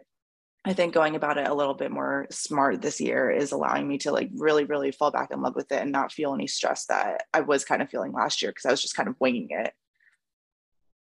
I 0.65 0.73
think 0.73 0.95
going 0.95 1.15
about 1.15 1.39
it 1.39 1.47
a 1.47 1.55
little 1.55 1.75
bit 1.75 1.93
more 1.93 2.27
smart 2.31 2.83
this 2.83 3.01
year 3.01 3.31
is 3.31 3.53
allowing 3.53 3.87
me 3.87 3.99
to 3.99 4.13
like 4.13 4.31
really 4.35 4.65
really 4.65 4.91
fall 4.91 5.11
back 5.11 5.31
in 5.31 5.43
love 5.43 5.55
with 5.55 5.71
it 5.71 5.81
and 5.81 5.93
not 5.93 6.13
feel 6.13 6.35
any 6.35 6.47
stress 6.47 6.87
that 6.87 7.25
I 7.33 7.41
was 7.41 7.65
kind 7.65 7.83
of 7.83 7.89
feeling 7.89 8.13
last 8.13 8.43
year 8.43 8.51
because 8.51 8.67
I 8.67 8.71
was 8.71 8.83
just 8.83 8.97
kind 8.97 9.09
of 9.09 9.15
winging 9.21 9.49
it. 9.51 9.73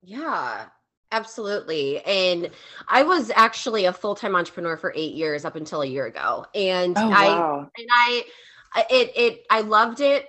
Yeah, 0.01 0.65
Absolutely. 1.13 2.03
And 2.05 2.49
I 2.87 3.03
was 3.03 3.31
actually 3.35 3.85
a 3.85 3.93
full-time 3.93 4.35
entrepreneur 4.35 4.75
for 4.75 4.91
8 4.95 5.13
years 5.13 5.45
up 5.45 5.55
until 5.55 5.83
a 5.83 5.85
year 5.85 6.07
ago. 6.07 6.47
And 6.55 6.97
oh, 6.97 7.07
wow. 7.07 7.69
I 7.77 7.81
and 7.81 7.87
I 7.91 8.23
it 8.89 9.11
it 9.15 9.45
I 9.51 9.61
loved 9.61 10.01
it 10.01 10.27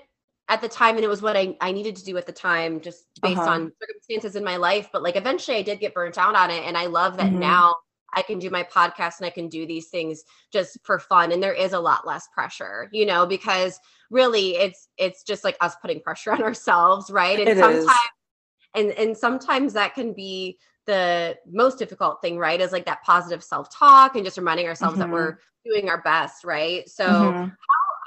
at 0.49 0.61
the 0.61 0.69
time 0.69 0.97
and 0.97 1.05
it 1.05 1.09
was 1.09 1.23
what 1.23 1.37
I, 1.37 1.57
I 1.61 1.73
needed 1.73 1.97
to 1.97 2.05
do 2.05 2.17
at 2.17 2.27
the 2.27 2.33
time 2.33 2.81
just 2.81 3.07
based 3.23 3.39
uh-huh. 3.39 3.51
on 3.51 3.73
circumstances 3.81 4.37
in 4.37 4.45
my 4.45 4.57
life 4.57 4.89
but 4.93 5.03
like 5.03 5.17
eventually 5.17 5.57
i 5.57 5.63
did 5.63 5.81
get 5.81 5.95
burnt 5.95 6.19
out 6.19 6.35
on 6.35 6.51
it 6.51 6.65
and 6.65 6.77
i 6.77 6.87
love 6.87 7.17
that 7.17 7.27
mm-hmm. 7.27 7.41
now 7.41 7.75
i 8.13 8.23
can 8.23 8.39
do 8.39 8.51
my 8.51 8.63
podcast 8.63 9.19
and 9.19 9.27
i 9.27 9.31
can 9.31 9.49
do 9.49 9.67
these 9.67 9.89
things 9.89 10.23
just 10.53 10.79
for 10.85 10.99
fun 10.99 11.33
and 11.33 11.43
there 11.43 11.55
is 11.55 11.73
a 11.73 11.81
lot 11.81 12.07
less 12.07 12.29
pressure 12.35 12.89
you 12.93 13.07
know 13.07 13.27
because 13.27 13.79
really 14.11 14.57
it's 14.57 14.89
it's 14.99 15.23
just 15.23 15.45
like 15.45 15.57
us 15.61 15.75
putting 15.81 16.01
pressure 16.01 16.33
on 16.33 16.43
ourselves 16.43 17.11
right 17.11 17.41
and 17.41 17.49
it 17.49 17.59
sometimes 17.59 17.85
is. 17.85 17.91
and 18.75 18.91
and 18.93 19.17
sometimes 19.17 19.73
that 19.73 19.95
can 19.95 20.13
be 20.13 20.59
the 20.87 21.35
most 21.51 21.79
difficult 21.79 22.21
thing 22.21 22.37
right 22.37 22.61
is 22.61 22.71
like 22.71 22.85
that 22.85 23.03
positive 23.03 23.43
self-talk 23.43 24.15
and 24.15 24.25
just 24.25 24.37
reminding 24.37 24.67
ourselves 24.67 24.99
mm-hmm. 24.99 25.11
that 25.11 25.15
we're 25.15 25.39
doing 25.65 25.89
our 25.89 26.03
best 26.03 26.45
right 26.45 26.87
so 26.91 27.07
mm-hmm. 27.07 27.49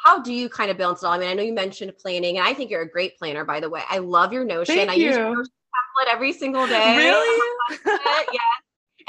How 0.07 0.21
do 0.21 0.33
you 0.33 0.47
kind 0.47 0.71
of 0.71 0.77
balance 0.77 1.03
it 1.03 1.05
all? 1.05 1.11
I 1.11 1.17
mean, 1.17 1.27
I 1.27 1.33
know 1.33 1.43
you 1.43 1.53
mentioned 1.53 1.91
planning, 1.97 2.37
and 2.37 2.47
I 2.47 2.53
think 2.53 2.71
you're 2.71 2.81
a 2.81 2.89
great 2.89 3.17
planner, 3.17 3.43
by 3.43 3.59
the 3.59 3.69
way. 3.69 3.81
I 3.89 3.97
love 3.97 4.31
your 4.31 4.45
Notion. 4.45 4.75
Thank 4.75 4.89
I 4.89 4.93
you. 4.93 5.07
use 5.07 5.17
your 5.17 5.35
template 5.35 6.07
every 6.09 6.31
single 6.31 6.65
day. 6.65 6.95
Really? 6.95 7.41
yeah. 7.85 8.39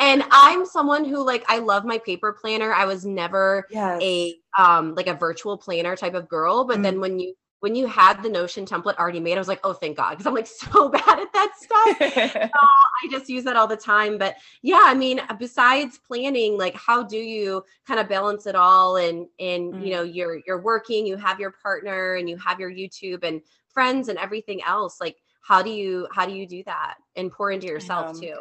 And 0.00 0.24
I'm 0.32 0.66
someone 0.66 1.04
who 1.04 1.24
like 1.24 1.44
I 1.48 1.58
love 1.58 1.84
my 1.84 1.98
paper 1.98 2.32
planner. 2.32 2.72
I 2.72 2.84
was 2.84 3.04
never 3.04 3.66
yes. 3.70 4.00
a 4.02 4.34
um 4.58 4.96
like 4.96 5.06
a 5.06 5.14
virtual 5.14 5.56
planner 5.56 5.94
type 5.94 6.14
of 6.14 6.28
girl, 6.28 6.64
but 6.64 6.78
mm. 6.78 6.82
then 6.82 7.00
when 7.00 7.20
you 7.20 7.34
when 7.60 7.74
you 7.74 7.86
had 7.86 8.22
the 8.22 8.28
Notion 8.28 8.64
template 8.64 8.96
already 8.98 9.20
made, 9.20 9.34
I 9.34 9.38
was 9.38 9.48
like, 9.48 9.60
oh, 9.64 9.72
thank 9.72 9.96
God, 9.96 10.10
because 10.10 10.26
I'm 10.26 10.34
like 10.34 10.46
so 10.72 10.88
bad 10.88 11.18
at 11.18 11.32
that 11.32 11.52
stuff. 11.56 12.32
so 12.32 12.50
I 12.54 13.08
just 13.10 13.28
use 13.28 13.44
that 13.44 13.56
all 13.56 13.66
the 13.66 13.76
time. 13.76 14.18
But 14.18 14.36
yeah, 14.62 14.82
I 14.82 14.94
mean, 14.94 15.20
besides 15.38 15.98
planning, 15.98 16.56
like 16.56 16.74
how 16.74 17.02
do 17.02 17.16
you 17.16 17.64
kind 17.86 17.98
of 17.98 18.08
balance 18.08 18.46
it 18.46 18.54
all? 18.54 18.96
And 18.96 19.26
and 19.40 19.74
mm. 19.74 19.84
you 19.84 19.92
know, 19.92 20.02
you're 20.02 20.40
you're 20.46 20.60
working, 20.60 21.06
you 21.06 21.16
have 21.16 21.40
your 21.40 21.54
partner, 21.62 22.14
and 22.14 22.28
you 22.28 22.36
have 22.38 22.60
your 22.60 22.70
YouTube 22.70 23.24
and 23.24 23.40
friends 23.68 24.08
and 24.08 24.18
everything 24.18 24.62
else. 24.62 25.00
Like, 25.00 25.16
how 25.42 25.62
do 25.62 25.70
you 25.70 26.06
how 26.12 26.26
do 26.26 26.32
you 26.32 26.46
do 26.46 26.62
that 26.66 26.94
and 27.16 27.32
pour 27.32 27.50
into 27.50 27.66
yourself 27.66 28.20
too? 28.20 28.36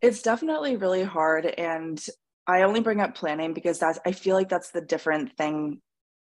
It's 0.00 0.22
definitely 0.22 0.76
really 0.76 1.02
hard, 1.04 1.46
and 1.46 2.02
I 2.46 2.62
only 2.62 2.80
bring 2.80 3.00
up 3.00 3.14
planning 3.14 3.52
because 3.52 3.78
that's 3.78 3.98
I 4.06 4.12
feel 4.12 4.36
like 4.36 4.48
that's 4.48 4.70
the 4.70 4.80
different 4.80 5.36
thing 5.36 5.80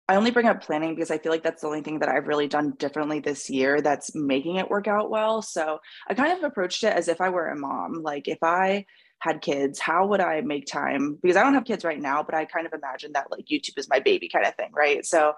I 0.10 0.16
only 0.16 0.32
bring 0.32 0.48
up 0.48 0.62
planning 0.62 0.96
because 0.96 1.12
I 1.12 1.18
feel 1.18 1.32
like 1.32 1.44
that's 1.44 1.62
the 1.62 1.68
only 1.68 1.82
thing 1.82 2.00
that 2.00 2.10
I've 2.10 2.28
really 2.28 2.48
done 2.48 2.72
differently 2.78 3.20
this 3.20 3.50
year 3.50 3.82
that's 3.82 4.16
making 4.16 4.56
it 4.56 4.70
work 4.70 4.88
out 4.88 5.10
well. 5.10 5.42
So 5.42 5.80
I 6.08 6.14
kind 6.14 6.38
of 6.38 6.44
approached 6.44 6.84
it 6.84 6.94
as 6.94 7.10
if 7.10 7.20
I 7.20 7.30
were 7.30 7.50
a 7.50 7.58
mom. 7.58 8.02
Like 8.02 8.30
if 8.30 8.38
I 8.42 8.86
had 9.20 9.42
kids, 9.42 9.80
how 9.80 10.08
would 10.08 10.22
I 10.22 10.42
make 10.42 10.66
time? 10.66 11.18
Because 11.22 11.36
I 11.36 11.44
don't 11.44 11.56
have 11.56 11.66
kids 11.66 11.84
right 11.84 12.00
now, 12.00 12.24
but 12.24 12.36
I 12.36 12.46
kind 12.46 12.66
of 12.66 12.74
imagine 12.74 13.12
that 13.14 13.32
like 13.32 13.46
YouTube 13.46 13.78
is 13.78 13.90
my 13.90 14.00
baby 14.00 14.30
kind 14.30 14.46
of 14.46 14.56
thing, 14.56 14.70
right? 14.74 15.06
So 15.06 15.34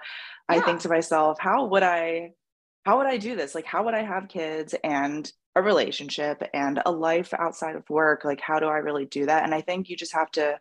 yeah. 0.52 0.58
I 0.58 0.60
think 0.62 0.82
to 0.82 0.90
myself, 0.90 1.40
how 1.40 1.66
would 1.66 1.84
I 1.84 2.32
how 2.86 2.98
would 2.98 3.08
I 3.08 3.18
do 3.18 3.36
this? 3.36 3.56
Like 3.56 3.66
how 3.66 3.86
would 3.86 3.94
I 3.94 4.04
have 4.04 4.30
kids 4.30 4.76
and 4.84 5.32
a 5.56 5.62
relationship 5.62 6.44
and 6.54 6.82
a 6.86 6.92
life 6.92 7.34
outside 7.34 7.76
of 7.76 7.90
work? 7.90 8.24
Like 8.24 8.42
how 8.42 8.60
do 8.60 8.68
I 8.68 8.78
really 8.78 9.06
do 9.06 9.26
that? 9.26 9.44
And 9.44 9.54
I 9.54 9.62
think 9.62 9.90
you 9.90 9.96
just 9.96 10.14
have 10.14 10.32
to 10.32 10.60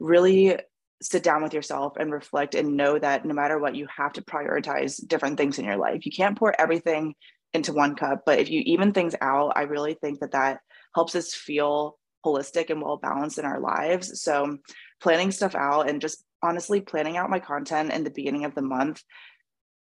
really 0.00 0.58
sit 1.02 1.22
down 1.22 1.42
with 1.42 1.54
yourself 1.54 1.96
and 1.98 2.12
reflect 2.12 2.54
and 2.54 2.76
know 2.76 2.98
that 2.98 3.24
no 3.24 3.34
matter 3.34 3.58
what 3.58 3.74
you 3.74 3.86
have 3.94 4.12
to 4.14 4.22
prioritize 4.22 5.06
different 5.06 5.36
things 5.36 5.58
in 5.58 5.64
your 5.64 5.76
life. 5.76 6.06
You 6.06 6.12
can't 6.12 6.38
pour 6.38 6.58
everything 6.58 7.14
into 7.52 7.72
one 7.72 7.94
cup, 7.94 8.22
but 8.26 8.38
if 8.38 8.50
you 8.50 8.62
even 8.64 8.92
things 8.92 9.14
out, 9.20 9.52
I 9.56 9.62
really 9.62 9.94
think 9.94 10.20
that 10.20 10.32
that 10.32 10.60
helps 10.94 11.14
us 11.14 11.34
feel 11.34 11.98
holistic 12.24 12.70
and 12.70 12.80
well 12.80 12.96
balanced 12.96 13.38
in 13.38 13.44
our 13.44 13.60
lives. 13.60 14.20
So, 14.22 14.58
planning 15.00 15.30
stuff 15.30 15.54
out 15.54 15.88
and 15.88 16.00
just 16.00 16.24
honestly 16.42 16.80
planning 16.80 17.16
out 17.16 17.30
my 17.30 17.38
content 17.38 17.92
in 17.92 18.04
the 18.04 18.10
beginning 18.10 18.44
of 18.44 18.54
the 18.54 18.62
month 18.62 19.02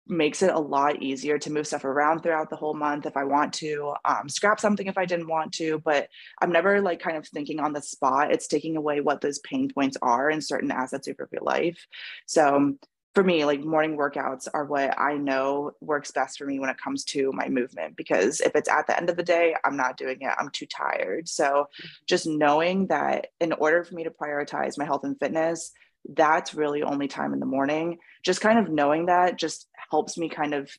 makes 0.09 0.43
it 0.43 0.53
a 0.53 0.59
lot 0.59 1.03
easier 1.03 1.39
to 1.39 1.53
move 1.53 1.67
stuff 1.67 1.85
around 1.85 2.21
throughout 2.23 2.51
the 2.51 2.57
whole 2.57 2.75
month 2.75 3.07
if 3.07 3.17
I 3.17 3.25
want 3.25 3.53
to, 3.55 3.95
um, 4.05 4.29
scrap 4.29 4.59
something 4.61 4.87
if 4.87 4.99
I 4.99 5.05
didn't 5.05 5.29
want 5.29 5.53
to. 5.55 5.79
But 5.79 6.09
I'm 6.41 6.51
never 6.51 6.81
like 6.81 7.01
kind 7.01 7.17
of 7.17 7.27
thinking 7.27 7.61
on 7.61 7.73
the 7.73 7.83
spot. 7.83 8.33
It's 8.33 8.49
taking 8.49 8.77
away 8.77 9.01
what 9.01 9.21
those 9.21 9.39
pain 9.41 9.71
points 9.73 9.97
are 10.03 10.31
in 10.31 10.41
certain 10.41 10.71
assets 10.71 11.09
of 11.09 11.17
your 11.19 11.29
life. 11.43 11.87
So 12.27 12.77
for 13.15 13.23
me, 13.23 13.45
like 13.45 13.61
morning 13.61 13.97
workouts 13.97 14.49
are 14.53 14.65
what 14.65 14.99
I 14.99 15.15
know 15.15 15.73
works 15.81 16.11
best 16.11 16.39
for 16.39 16.47
me 16.47 16.59
when 16.59 16.71
it 16.71 16.79
comes 16.79 17.05
to 17.07 17.31
my 17.33 17.49
movement. 17.49 17.97
Because 17.97 18.41
if 18.41 18.57
it's 18.57 18.71
at 18.71 18.87
the 18.87 18.97
end 18.97 19.11
of 19.11 19.17
the 19.17 19.23
day, 19.23 19.55
I'm 19.65 19.77
not 19.77 19.99
doing 19.99 20.19
it, 20.23 20.33
I'm 20.39 20.51
too 20.51 20.67
tired. 20.67 21.29
So 21.29 21.69
just 22.07 22.27
knowing 22.27 22.87
that 22.87 23.29
in 23.39 23.53
order 23.53 23.85
for 23.85 23.95
me 23.95 24.05
to 24.05 24.11
prioritize 24.11 24.79
my 24.79 24.85
health 24.87 25.05
and 25.05 25.19
fitness, 25.19 25.73
that's 26.09 26.55
really 26.55 26.83
only 26.83 27.09
time 27.09 27.33
in 27.33 27.41
the 27.41 27.47
morning. 27.47 27.99
Just 28.25 28.41
kind 28.41 28.59
of 28.59 28.71
knowing 28.71 29.07
that 29.07 29.39
just 29.39 29.69
helps 29.91 30.19
me 30.19 30.29
kind 30.29 30.55
of, 30.55 30.71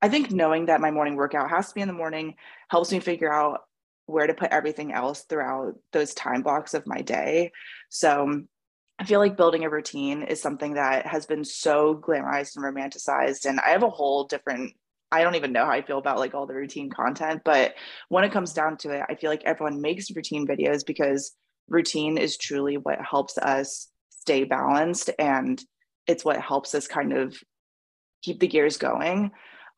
I 0.00 0.08
think 0.08 0.30
knowing 0.30 0.66
that 0.66 0.80
my 0.80 0.90
morning 0.90 1.16
workout 1.16 1.50
has 1.50 1.68
to 1.68 1.74
be 1.74 1.80
in 1.80 1.88
the 1.88 1.94
morning 1.94 2.34
helps 2.68 2.92
me 2.92 3.00
figure 3.00 3.32
out 3.32 3.60
where 4.06 4.26
to 4.26 4.34
put 4.34 4.50
everything 4.50 4.92
else 4.92 5.24
throughout 5.28 5.74
those 5.92 6.14
time 6.14 6.42
blocks 6.42 6.72
of 6.72 6.86
my 6.86 7.02
day. 7.02 7.52
So 7.90 8.42
I 8.98 9.04
feel 9.04 9.20
like 9.20 9.36
building 9.36 9.64
a 9.64 9.70
routine 9.70 10.22
is 10.22 10.40
something 10.40 10.74
that 10.74 11.06
has 11.06 11.26
been 11.26 11.44
so 11.44 11.94
glamorized 11.94 12.56
and 12.56 12.64
romanticized. 12.64 13.44
And 13.44 13.60
I 13.60 13.70
have 13.70 13.82
a 13.82 13.90
whole 13.90 14.24
different, 14.24 14.72
I 15.12 15.22
don't 15.22 15.36
even 15.36 15.52
know 15.52 15.66
how 15.66 15.72
I 15.72 15.82
feel 15.82 15.98
about 15.98 16.18
like 16.18 16.34
all 16.34 16.46
the 16.46 16.54
routine 16.54 16.90
content. 16.90 17.42
But 17.44 17.74
when 18.08 18.24
it 18.24 18.32
comes 18.32 18.54
down 18.54 18.76
to 18.78 18.90
it, 18.90 19.04
I 19.08 19.14
feel 19.14 19.30
like 19.30 19.44
everyone 19.44 19.80
makes 19.80 20.10
routine 20.10 20.46
videos 20.46 20.84
because 20.86 21.32
routine 21.68 22.18
is 22.18 22.38
truly 22.38 22.76
what 22.78 22.98
helps 23.00 23.36
us 23.38 23.88
stay 24.28 24.44
balanced 24.44 25.08
and 25.18 25.58
it's 26.06 26.22
what 26.22 26.38
helps 26.38 26.74
us 26.74 26.86
kind 26.86 27.14
of 27.14 27.34
keep 28.22 28.40
the 28.40 28.46
gears 28.46 28.76
going. 28.76 29.30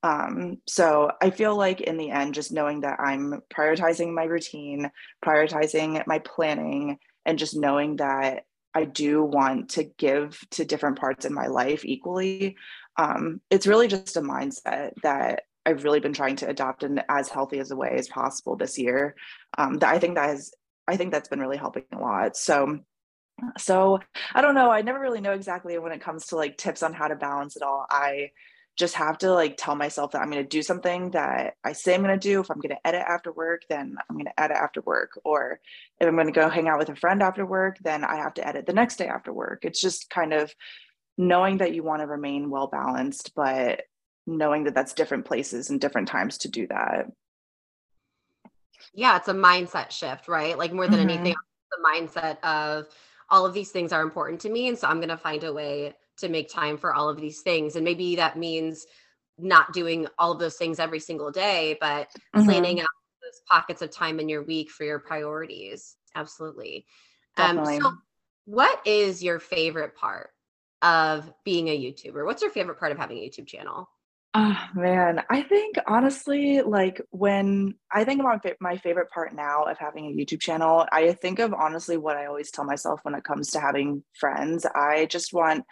Um, 0.02 0.57
so 0.66 1.12
I 1.23 1.30
feel 1.30 1.57
like 1.57 1.80
in 1.83 1.97
the 1.97 2.11
end, 2.11 2.35
just 2.35 2.50
knowing 2.50 2.80
that 2.80 2.99
I'm 2.99 3.42
prioritizing 3.54 4.12
my 4.12 4.25
routine, 4.25 4.90
prioritizing 5.25 6.04
my 6.09 6.19
planning, 6.19 6.99
and 7.25 7.38
just 7.38 7.57
knowing 7.57 7.97
that 7.97 8.42
I 8.75 8.87
do 8.87 9.23
want 9.23 9.69
to 9.71 9.85
give 9.85 10.40
to 10.52 10.64
different 10.64 10.99
parts 10.99 11.26
in 11.26 11.33
my 11.33 11.47
life 11.47 11.85
equally. 11.85 12.57
Um, 12.97 13.40
it's 13.50 13.69
really 13.69 13.87
just 13.87 14.16
a 14.16 14.21
mindset 14.21 14.90
that 15.04 15.45
I've 15.64 15.85
really 15.85 16.00
been 16.00 16.12
trying 16.12 16.37
to 16.37 16.49
adopt 16.49 16.83
in 16.83 17.00
as 17.09 17.28
healthy 17.28 17.61
as 17.61 17.71
a 17.71 17.76
way 17.76 17.95
as 17.97 18.09
possible 18.09 18.57
this 18.57 18.78
year. 18.78 19.14
Um, 19.59 19.75
that 19.78 19.95
I 19.95 20.00
think 20.00 20.16
that 20.16 20.30
has, 20.30 20.52
I 20.88 20.97
think 20.97 21.12
that's 21.12 21.28
been 21.28 21.40
really 21.40 21.57
helping 21.57 21.85
a 21.92 22.00
lot. 22.00 22.37
So, 22.37 22.80
so 23.59 24.01
I 24.35 24.41
don't 24.41 24.55
know. 24.55 24.71
I 24.71 24.83
never 24.83 25.01
really 25.01 25.21
know 25.21 25.33
exactly 25.33 25.79
when 25.79 25.93
it 25.93 26.01
comes 26.01 26.27
to 26.27 26.37
like 26.37 26.57
tips 26.57 26.83
on 26.83 26.93
how 26.93 27.09
to 27.09 27.17
balance 27.17 27.57
it 27.57 27.63
all. 27.63 27.87
I 27.91 28.31
just 28.77 28.95
have 28.95 29.19
to 29.19 29.33
like 29.33 29.57
tell 29.59 29.75
myself 29.75 30.13
that 30.13 30.23
I'm 30.23 30.31
going 30.31 30.43
to 30.43 30.49
do 30.49 30.63
something 30.63 31.11
that 31.11 31.55
I 31.65 31.73
say 31.73 31.95
I'm 31.95 32.03
going 32.03 32.19
to 32.19 32.29
do. 32.29 32.41
If 32.41 32.51
I'm 32.51 32.61
going 32.61 32.75
to 32.75 32.87
edit 32.87 33.03
after 33.07 33.31
work, 33.33 33.63
then 33.69 33.97
I'm 34.09 34.17
going 34.17 34.27
to 34.27 34.41
edit 34.41 34.57
after 34.57 34.81
work. 34.81 35.11
Or 35.25 35.61
if 36.01 36.09
I'm 36.09 36.15
going 36.15 36.27
to 36.27 36.33
go 36.33 36.49
hang 36.49 36.69
out 36.69 36.79
with 36.79 36.89
a 36.89 36.97
friend 36.97 37.23
after 37.23 37.45
work, 37.45 37.77
then 37.83 38.05
I 38.05 38.17
have 38.17 38.35
to 38.35 38.47
edit 38.47 38.67
the 38.67 38.73
next 38.73 38.97
day 38.97 39.07
after 39.07 39.33
work. 39.33 39.65
It's 39.65 39.81
just 39.81 40.09
kind 40.09 40.33
of 40.33 40.55
knowing 41.19 41.59
that 41.59 41.75
you 41.75 41.83
want 41.83 42.01
to 42.01 42.07
remain 42.07 42.49
well 42.49 42.69
balanced, 42.69 43.35
but 43.35 43.83
knowing 44.27 44.65
that 44.65 44.75
that's 44.75 44.95
different 44.95 45.27
places 45.27 45.69
and 45.69 45.81
different 45.81 46.09
times 46.09 46.39
to 46.39 46.49
do 46.49 46.67
that. 46.69 47.07
Yeah, 48.95 49.17
it's 49.17 49.29
a 49.29 49.35
mindset 49.35 49.91
shift, 49.91 50.27
right? 50.27 50.57
Like 50.57 50.73
more 50.73 50.89
than 50.89 51.01
mm-hmm. 51.01 51.11
anything, 51.11 51.35
the 51.71 51.87
mindset 51.87 52.43
of 52.43 52.87
all 53.31 53.47
of 53.47 53.55
these 53.55 53.71
things 53.71 53.93
are 53.93 54.03
important 54.03 54.41
to 54.41 54.51
me. 54.51 54.69
And 54.69 54.79
so 54.79 54.89
I'm 54.89 54.99
going 54.99 55.09
to 55.09 55.17
find 55.17 55.45
a 55.45 55.53
way 55.53 55.95
to 56.19 56.29
make 56.29 56.51
time 56.51 56.77
for 56.77 56.93
all 56.93 57.09
of 57.09 57.21
these 57.21 57.41
things. 57.41 57.77
And 57.77 57.85
maybe 57.85 58.17
that 58.17 58.37
means 58.37 58.87
not 59.39 59.73
doing 59.73 60.07
all 60.19 60.33
of 60.33 60.39
those 60.39 60.57
things 60.57 60.79
every 60.79 61.01
single 61.01 61.31
day, 61.31 61.77
but 61.81 62.09
mm-hmm. 62.35 62.45
planning 62.45 62.81
out 62.81 62.89
those 63.23 63.41
pockets 63.49 63.83
of 63.83 63.91
time 63.91 64.21
in 64.21 64.29
your 64.29 64.43
week 64.43 64.71
for 64.71 64.85
your 64.85 64.99
priorities. 64.99 65.97
Absolutely. 66.15 66.85
Definitely. 67.37 67.77
Um, 67.77 67.83
so 67.83 67.93
what 68.45 68.81
is 68.85 69.23
your 69.23 69.39
favorite 69.39 69.97
part 69.97 70.31
of 70.83 71.33
being 71.45 71.69
a 71.69 71.79
YouTuber? 71.79 72.25
What's 72.25 72.43
your 72.43 72.51
favorite 72.51 72.79
part 72.79 72.93
of 72.93 72.99
having 72.99 73.19
a 73.19 73.21
YouTube 73.21 73.47
channel? 73.47 73.89
Oh 74.33 74.57
man, 74.77 75.25
I 75.29 75.43
think 75.43 75.75
honestly, 75.89 76.63
like 76.63 77.01
when 77.11 77.75
I 77.93 78.05
think 78.05 78.21
about 78.21 78.47
my 78.61 78.77
favorite 78.77 79.11
part 79.11 79.35
now 79.35 79.65
of 79.65 79.77
having 79.77 80.07
a 80.07 80.15
YouTube 80.15 80.41
channel, 80.41 80.87
I 80.93 81.15
think 81.15 81.41
of 81.41 81.53
honestly 81.53 81.97
what 81.97 82.17
I 82.17 82.27
always 82.27 82.53
tell 82.53 82.65
myself 82.65 83.01
when 83.03 83.17
it 83.17 83.25
comes 83.25 83.51
to 83.51 83.61
having 83.61 84.05
friends. 84.15 84.65
I 84.67 85.07
just 85.07 85.33
want 85.33 85.65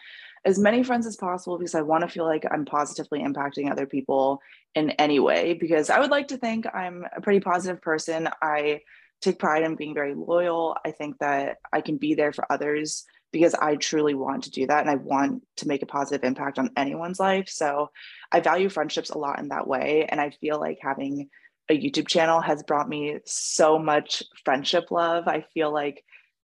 as 0.45 0.59
many 0.59 0.83
friends 0.83 1.07
as 1.07 1.15
possible 1.15 1.57
because 1.57 1.77
I 1.77 1.83
want 1.83 2.03
to 2.03 2.09
feel 2.09 2.25
like 2.25 2.45
I'm 2.51 2.65
positively 2.65 3.21
impacting 3.21 3.71
other 3.71 3.87
people 3.87 4.41
in 4.75 4.91
any 4.91 5.21
way. 5.21 5.55
Because 5.55 5.89
I 5.89 6.01
would 6.01 6.11
like 6.11 6.29
to 6.29 6.37
think 6.37 6.67
I'm 6.75 7.05
a 7.17 7.21
pretty 7.21 7.41
positive 7.41 7.81
person. 7.81 8.29
I 8.43 8.81
take 9.21 9.39
pride 9.39 9.63
in 9.63 9.77
being 9.77 9.95
very 9.95 10.15
loyal. 10.17 10.77
I 10.85 10.91
think 10.91 11.19
that 11.21 11.59
I 11.73 11.81
can 11.81 11.97
be 11.97 12.15
there 12.15 12.33
for 12.33 12.45
others 12.51 13.05
because 13.33 13.55
I 13.55 13.77
truly 13.77 14.15
want 14.15 14.45
to 14.45 14.51
do 14.51 14.67
that 14.67 14.81
and 14.81 14.91
I 14.91 14.97
want 14.97 15.43
to 15.57 15.69
make 15.69 15.83
a 15.83 15.87
positive 15.87 16.25
impact 16.25 16.59
on 16.59 16.71
anyone's 16.77 17.21
life. 17.21 17.49
So 17.49 17.91
I 18.33 18.41
value 18.41 18.69
friendships 18.69 19.11
a 19.11 19.19
lot 19.19 19.39
in 19.39 19.49
that 19.49 19.67
way. 19.67 20.07
And 20.09 20.21
I 20.21 20.31
feel 20.31 20.59
like 20.59 20.79
having 20.81 21.29
a 21.69 21.79
YouTube 21.79 22.09
channel 22.09 22.41
has 22.41 22.63
brought 22.63 22.89
me 22.89 23.19
so 23.27 23.79
much 23.79 24.23
friendship 24.45 24.91
love. 24.91 25.29
I 25.29 25.45
feel 25.53 25.73
like 25.73 26.05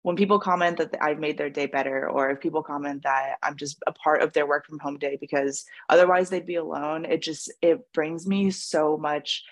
when 0.03 0.15
people 0.15 0.39
comment 0.39 0.77
that 0.77 0.95
I've 1.01 1.19
made 1.19 1.37
their 1.37 1.49
day 1.49 1.65
better, 1.65 2.09
or 2.09 2.29
if 2.29 2.39
people 2.39 2.63
comment 2.63 3.03
that 3.03 3.35
I'm 3.43 3.57
just 3.57 3.77
a 3.87 3.91
part 3.91 4.21
of 4.21 4.31
their 4.31 4.47
work 4.47 4.65
from 4.65 4.79
home 4.79 4.97
day 4.97 5.17
because 5.19 5.65
otherwise 5.89 6.29
they'd 6.29 6.45
be 6.45 6.55
alone, 6.55 7.05
it 7.05 7.21
just 7.21 7.51
it 7.61 7.81
brings 7.93 8.27
me 8.27 8.51
so 8.51 8.97
much 8.97 9.43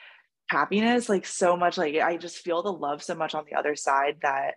happiness, 0.48 1.10
like 1.10 1.26
so 1.26 1.58
much 1.58 1.78
like 1.78 1.96
I 1.96 2.18
just 2.18 2.38
feel 2.38 2.62
the 2.62 2.72
love 2.72 3.04
so 3.04 3.16
much 3.16 3.34
on 3.34 3.44
the 3.50 3.58
other 3.58 3.76
side 3.76 4.18
that 4.22 4.56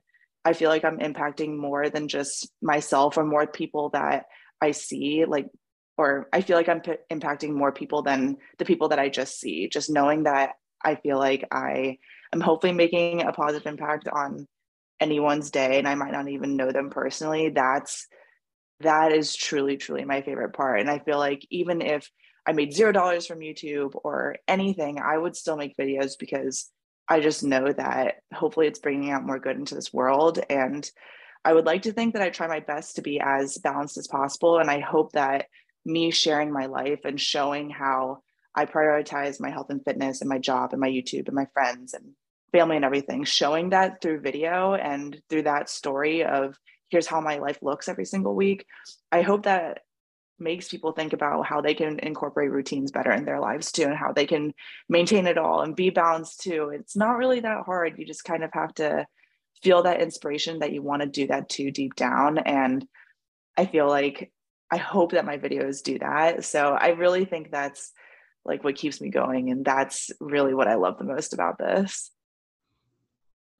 I 0.49 0.55
feel 0.55 0.71
like 0.71 0.83
I'm 0.83 0.99
impacting 0.99 1.59
more 1.59 1.91
than 1.91 2.09
just 2.09 2.51
myself 2.63 3.19
or 3.19 3.25
more 3.25 3.47
people 3.47 3.91
that 3.91 4.25
I 4.63 4.71
see 4.71 5.27
like 5.27 5.49
or 5.99 6.27
I 6.33 6.41
feel 6.41 6.57
like 6.57 6.71
I'm 6.71 6.81
p- 6.81 6.95
impacting 7.13 7.53
more 7.53 7.71
people 7.71 8.01
than 8.01 8.39
the 8.59 8.65
people 8.65 8.89
that 8.89 8.99
I 8.99 9.11
just 9.11 9.39
see 9.39 9.69
just 9.69 9.91
knowing 9.91 10.23
that 10.23 10.53
I 10.83 10.95
feel 10.95 11.19
like 11.19 11.45
I 11.53 11.99
am 12.33 12.41
hopefully 12.41 12.73
making 12.73 13.23
a 13.23 13.33
positive 13.33 13.67
impact 13.67 14.09
on 14.09 14.47
anyone's 15.01 15.51
day 15.51 15.79
and 15.79 15.87
I 15.87 15.97
might 15.97 16.13
not 16.13 16.31
even 16.31 16.57
know 16.57 16.73
them 16.73 16.89
personally, 16.89 17.51
that's 17.51 18.07
that 18.81 19.13
is 19.13 19.37
truly, 19.37 19.77
truly 19.77 20.07
my 20.07 20.23
favorite 20.23 20.55
part. 20.55 20.81
And 20.81 20.91
I 20.91 20.99
feel 20.99 21.19
like 21.19 21.47
even 21.51 21.83
if 21.83 22.11
I 22.47 22.53
made 22.53 22.73
zero 22.73 22.91
dollars 22.91 23.27
from 23.27 23.41
YouTube 23.41 23.93
or 24.03 24.37
anything, 24.49 24.99
I 24.99 25.19
would 25.19 25.37
still 25.37 25.59
make 25.59 25.77
videos 25.77 26.13
because 26.19 26.71
I 27.09 27.21
just 27.21 27.43
know 27.43 27.73
that 27.73 28.17
hopefully 28.35 28.67
it's 28.67 28.81
bringing 28.81 29.11
out 29.11 29.25
more 29.25 29.39
good 29.39 29.57
into 29.57 29.75
this 29.75 29.93
world. 29.93 30.39
And 30.51 30.89
I 31.45 31.53
would 31.53 31.65
like 31.65 31.83
to 31.83 31.93
think 31.93 32.13
that 32.15 32.23
I 32.23 32.31
try 32.31 32.47
my 32.47 32.61
best 32.61 32.97
to 32.97 33.03
be 33.03 33.21
as 33.21 33.57
balanced 33.59 33.97
as 33.97 34.09
possible. 34.09 34.59
And 34.59 34.71
I 34.71 34.81
hope 34.81 35.13
that 35.13 35.47
me 35.87 36.11
sharing 36.11 36.53
my 36.53 36.67
life 36.67 37.01
and 37.05 37.21
showing 37.21 37.71
how 37.71 38.19
I 38.55 38.67
prioritize 38.67 39.41
my 39.41 39.51
health 39.51 39.71
and 39.71 39.83
fitness 39.85 40.21
and 40.21 40.29
my 40.29 40.39
job 40.39 40.73
and 40.73 40.81
my 40.81 40.89
YouTube 40.89 41.29
and 41.29 41.35
my 41.35 41.47
friends 41.55 41.95
and 41.95 42.13
family 42.53 42.77
and 42.77 42.85
everything, 42.85 43.25
showing 43.25 43.71
that 43.71 44.03
through 44.03 44.21
video 44.21 44.75
and 44.75 45.21
through 45.31 45.43
that 45.43 45.71
story 45.71 46.25
of 46.25 46.59
here's 46.91 47.07
how 47.07 47.21
my 47.21 47.39
life 47.39 47.59
looks 47.63 47.89
every 47.89 48.05
single 48.05 48.35
week. 48.35 48.67
I 49.13 49.23
hope 49.23 49.45
that 49.45 49.81
makes 50.39 50.69
people 50.69 50.93
think 50.93 51.13
about 51.13 51.47
how 51.47 51.61
they 51.61 51.75
can 51.75 51.99
incorporate 51.99 52.51
routines 52.51 52.91
better 52.91 53.13
in 53.13 53.25
their 53.25 53.41
lives 53.41 53.73
too 53.73 53.85
and 53.85 53.97
how 53.97 54.13
they 54.13 54.27
can 54.27 54.55
maintain 54.89 55.27
it 55.27 55.39
all 55.39 55.63
and 55.63 55.75
be 55.77 55.91
balanced 55.91 56.41
too. 56.41 56.71
It's 56.73 56.97
not 56.97 57.17
really 57.17 57.41
that 57.41 57.65
hard. 57.65 57.99
You 57.99 58.07
just 58.07 58.25
kind 58.25 58.45
of 58.45 58.51
have 58.53 58.75
to 58.75 59.07
feel 59.63 59.83
that 59.83 60.01
inspiration 60.01 60.61
that 60.61 60.73
you 60.73 60.83
want 60.83 61.03
to 61.03 61.09
do 61.09 61.27
that 61.29 61.49
too 61.49 61.71
deep 61.71 61.95
down. 61.95 62.39
And 62.39 62.87
I 63.57 63.67
feel 63.67 63.89
like 63.89 64.33
I 64.71 64.77
hope 64.77 65.13
that 65.13 65.25
my 65.25 65.39
videos 65.39 65.83
do 65.83 65.99
that. 65.99 66.45
So 66.45 66.73
I 66.73 66.89
really 66.89 67.25
think 67.25 67.51
that's 67.51 67.93
like 68.45 68.63
what 68.63 68.77
keeps 68.77 69.01
me 69.01 69.11
going. 69.11 69.51
And 69.51 69.65
that's 69.65 70.11
really 70.21 70.55
what 70.55 70.69
I 70.69 70.75
love 70.75 70.99
the 70.99 71.05
most 71.05 71.35
about 71.35 71.59
this. 71.59 72.11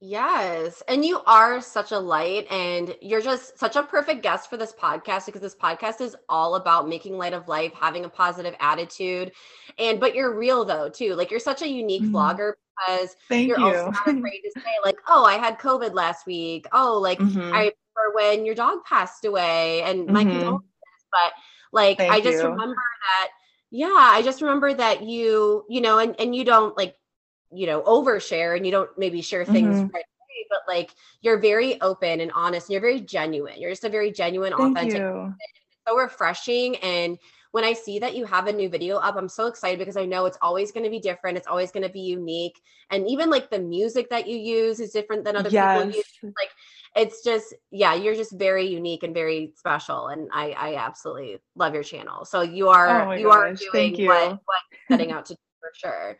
Yes. 0.01 0.81
And 0.87 1.03
you 1.03 1.19
are 1.25 1.59
such 1.59 1.91
a 1.91 1.99
light 1.99 2.47
and 2.49 2.95
you're 3.01 3.21
just 3.21 3.59
such 3.59 3.75
a 3.75 3.83
perfect 3.83 4.23
guest 4.23 4.49
for 4.49 4.55
this 4.55 4.71
podcast 4.71 5.25
because 5.25 5.41
this 5.41 5.55
podcast 5.55 5.99
is 5.99 6.15
all 6.29 6.55
about 6.55 6.87
making 6.87 7.17
light 7.17 7.33
of 7.33 7.49
life, 7.49 7.73
having 7.73 8.05
a 8.05 8.09
positive 8.09 8.55
attitude. 8.61 9.33
And 9.77 9.99
but 9.99 10.15
you're 10.15 10.37
real 10.37 10.63
though 10.63 10.87
too. 10.87 11.15
Like 11.15 11.31
you're 11.31 11.39
such 11.39 11.63
a 11.63 11.67
unique 11.67 12.03
mm-hmm. 12.03 12.15
vlogger 12.15 12.53
because 12.87 13.17
Thank 13.27 13.49
you're 13.49 13.59
you. 13.59 13.65
also 13.65 13.91
not 13.91 14.07
afraid 14.07 14.41
to 14.41 14.61
say 14.61 14.71
like, 14.85 14.97
"Oh, 15.07 15.25
I 15.25 15.35
had 15.35 15.59
COVID 15.59 15.93
last 15.93 16.25
week." 16.25 16.65
Oh, 16.71 16.97
like 16.97 17.19
mm-hmm. 17.19 17.41
I 17.41 17.73
remember 17.73 18.15
when 18.15 18.45
your 18.45 18.55
dog 18.55 18.85
passed 18.85 19.25
away 19.25 19.81
and 19.81 20.07
my 20.07 20.23
mm-hmm. 20.23 20.31
condolences, 20.31 20.69
but 21.11 21.33
like 21.73 21.97
Thank 21.97 22.13
I 22.13 22.21
just 22.21 22.41
you. 22.41 22.47
remember 22.47 22.75
that 22.75 23.29
yeah, 23.71 23.93
I 23.93 24.21
just 24.23 24.41
remember 24.41 24.73
that 24.73 25.03
you, 25.03 25.63
you 25.69 25.81
know, 25.81 25.99
and 25.99 26.15
and 26.19 26.35
you 26.35 26.43
don't 26.43 26.75
like 26.75 26.95
you 27.51 27.65
know 27.65 27.81
overshare 27.81 28.55
and 28.55 28.65
you 28.65 28.71
don't 28.71 28.89
maybe 28.97 29.21
share 29.21 29.45
things 29.45 29.75
mm-hmm. 29.75 29.93
right 29.93 30.05
away, 30.05 30.47
but 30.49 30.59
like 30.67 30.91
you're 31.21 31.39
very 31.39 31.79
open 31.81 32.19
and 32.21 32.31
honest 32.33 32.67
and 32.67 32.73
you're 32.73 32.81
very 32.81 33.01
genuine 33.01 33.55
you're 33.57 33.71
just 33.71 33.83
a 33.83 33.89
very 33.89 34.11
genuine 34.11 34.53
Thank 34.55 34.77
authentic 34.77 35.01
so 35.87 35.97
refreshing 35.97 36.75
and 36.77 37.17
when 37.51 37.63
I 37.63 37.73
see 37.73 37.99
that 37.99 38.15
you 38.15 38.25
have 38.25 38.47
a 38.47 38.53
new 38.53 38.69
video 38.69 38.97
up, 38.97 39.15
I'm 39.15 39.29
so 39.29 39.47
excited 39.47 39.79
because 39.79 39.97
I 39.97 40.05
know 40.05 40.25
it's 40.25 40.37
always 40.41 40.71
going 40.71 40.83
to 40.83 40.89
be 40.89 40.99
different. 40.99 41.37
It's 41.37 41.47
always 41.47 41.71
going 41.71 41.83
to 41.83 41.91
be 41.91 42.01
unique. 42.01 42.61
And 42.91 43.07
even 43.07 43.29
like 43.29 43.49
the 43.49 43.59
music 43.59 44.09
that 44.11 44.27
you 44.27 44.37
use 44.37 44.79
is 44.79 44.91
different 44.91 45.23
than 45.23 45.35
other 45.35 45.49
yes. 45.49 45.79
people 45.83 45.95
use. 45.95 46.05
Like 46.23 46.51
it's 46.95 47.23
just, 47.23 47.55
yeah, 47.71 47.95
you're 47.95 48.15
just 48.15 48.33
very 48.33 48.67
unique 48.67 49.01
and 49.03 49.13
very 49.15 49.53
special. 49.55 50.07
And 50.07 50.29
I, 50.31 50.51
I 50.51 50.75
absolutely 50.75 51.39
love 51.55 51.73
your 51.73 51.83
channel. 51.83 52.23
So 52.25 52.41
you 52.41 52.69
are, 52.69 53.09
oh 53.09 53.11
you 53.13 53.27
gosh. 53.27 53.35
are 53.35 53.53
doing 53.71 53.95
you. 53.95 54.07
what, 54.07 54.29
what 54.29 54.61
setting 54.87 55.11
out 55.11 55.25
to 55.27 55.33
do 55.33 55.39
for 55.59 55.71
sure. 55.73 56.17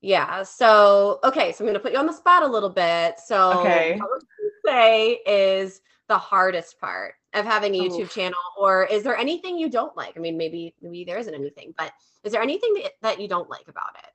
Yeah. 0.00 0.42
So, 0.44 1.18
okay. 1.24 1.52
So 1.52 1.64
I'm 1.64 1.66
going 1.66 1.74
to 1.74 1.80
put 1.80 1.92
you 1.92 1.98
on 1.98 2.06
the 2.06 2.12
spot 2.12 2.42
a 2.42 2.46
little 2.46 2.70
bit. 2.70 3.16
So, 3.24 3.60
okay. 3.60 3.96
what 3.98 4.10
would 4.10 4.22
you 4.40 4.50
say 4.64 5.12
is 5.26 5.80
the 6.08 6.18
hardest 6.18 6.78
part 6.80 7.14
of 7.34 7.44
having 7.44 7.74
a 7.74 7.78
YouTube 7.78 8.02
Oof. 8.02 8.14
channel? 8.14 8.38
Or 8.58 8.84
is 8.84 9.02
there 9.02 9.16
anything 9.16 9.58
you 9.58 9.68
don't 9.68 9.96
like? 9.96 10.16
I 10.16 10.20
mean, 10.20 10.36
maybe, 10.36 10.74
maybe 10.80 11.04
there 11.04 11.18
isn't 11.18 11.34
anything, 11.34 11.74
but 11.76 11.92
is 12.24 12.32
there 12.32 12.42
anything 12.42 12.74
that, 12.74 12.92
that 13.02 13.20
you 13.20 13.28
don't 13.28 13.50
like 13.50 13.68
about 13.68 13.96
it? 13.98 14.10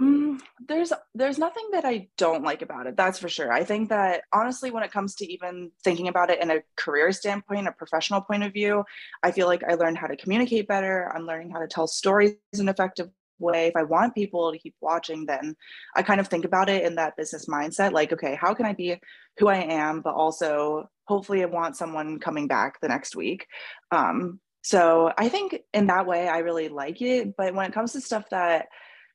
Mm, 0.00 0.40
there's 0.66 0.92
there's 1.14 1.38
nothing 1.38 1.68
that 1.72 1.84
I 1.84 2.08
don't 2.16 2.42
like 2.42 2.62
about 2.62 2.86
it. 2.86 2.96
That's 2.96 3.18
for 3.20 3.28
sure. 3.28 3.52
I 3.52 3.62
think 3.62 3.90
that 3.90 4.22
honestly, 4.32 4.70
when 4.72 4.82
it 4.82 4.90
comes 4.90 5.14
to 5.16 5.32
even 5.32 5.70
thinking 5.84 6.08
about 6.08 6.30
it 6.30 6.42
in 6.42 6.50
a 6.50 6.62
career 6.76 7.12
standpoint, 7.12 7.68
a 7.68 7.72
professional 7.72 8.20
point 8.20 8.42
of 8.42 8.52
view, 8.52 8.84
I 9.22 9.30
feel 9.30 9.46
like 9.46 9.62
I 9.62 9.74
learned 9.74 9.98
how 9.98 10.08
to 10.08 10.16
communicate 10.16 10.66
better. 10.66 11.12
I'm 11.14 11.26
learning 11.26 11.50
how 11.50 11.60
to 11.60 11.68
tell 11.68 11.86
stories 11.86 12.34
in 12.52 12.60
an 12.60 12.68
effective 12.68 13.10
way. 13.42 13.66
If 13.66 13.76
i 13.76 13.82
want 13.82 14.14
people 14.14 14.52
to 14.52 14.58
keep 14.58 14.74
watching 14.80 15.26
then 15.26 15.54
i 15.96 16.02
kind 16.02 16.20
of 16.20 16.28
think 16.28 16.44
about 16.44 16.68
it 16.68 16.84
in 16.84 16.94
that 16.96 17.16
business 17.16 17.46
mindset 17.46 17.92
like 17.92 18.12
okay 18.12 18.38
how 18.40 18.54
can 18.54 18.66
i 18.66 18.72
be 18.72 18.96
who 19.38 19.48
i 19.48 19.56
am 19.56 20.00
but 20.00 20.14
also 20.14 20.88
hopefully 21.06 21.42
i 21.42 21.46
want 21.46 21.76
someone 21.76 22.18
coming 22.18 22.46
back 22.46 22.80
the 22.80 22.88
next 22.88 23.16
week. 23.16 23.46
Um, 23.90 24.40
so 24.62 25.12
i 25.18 25.28
think 25.28 25.58
in 25.74 25.88
that 25.88 26.06
way 26.06 26.28
i 26.28 26.38
really 26.38 26.68
like 26.68 27.02
it. 27.02 27.36
But 27.36 27.54
when 27.54 27.66
it 27.66 27.74
comes 27.74 27.92
to 27.92 28.00
stuff 28.00 28.28
that 28.30 28.66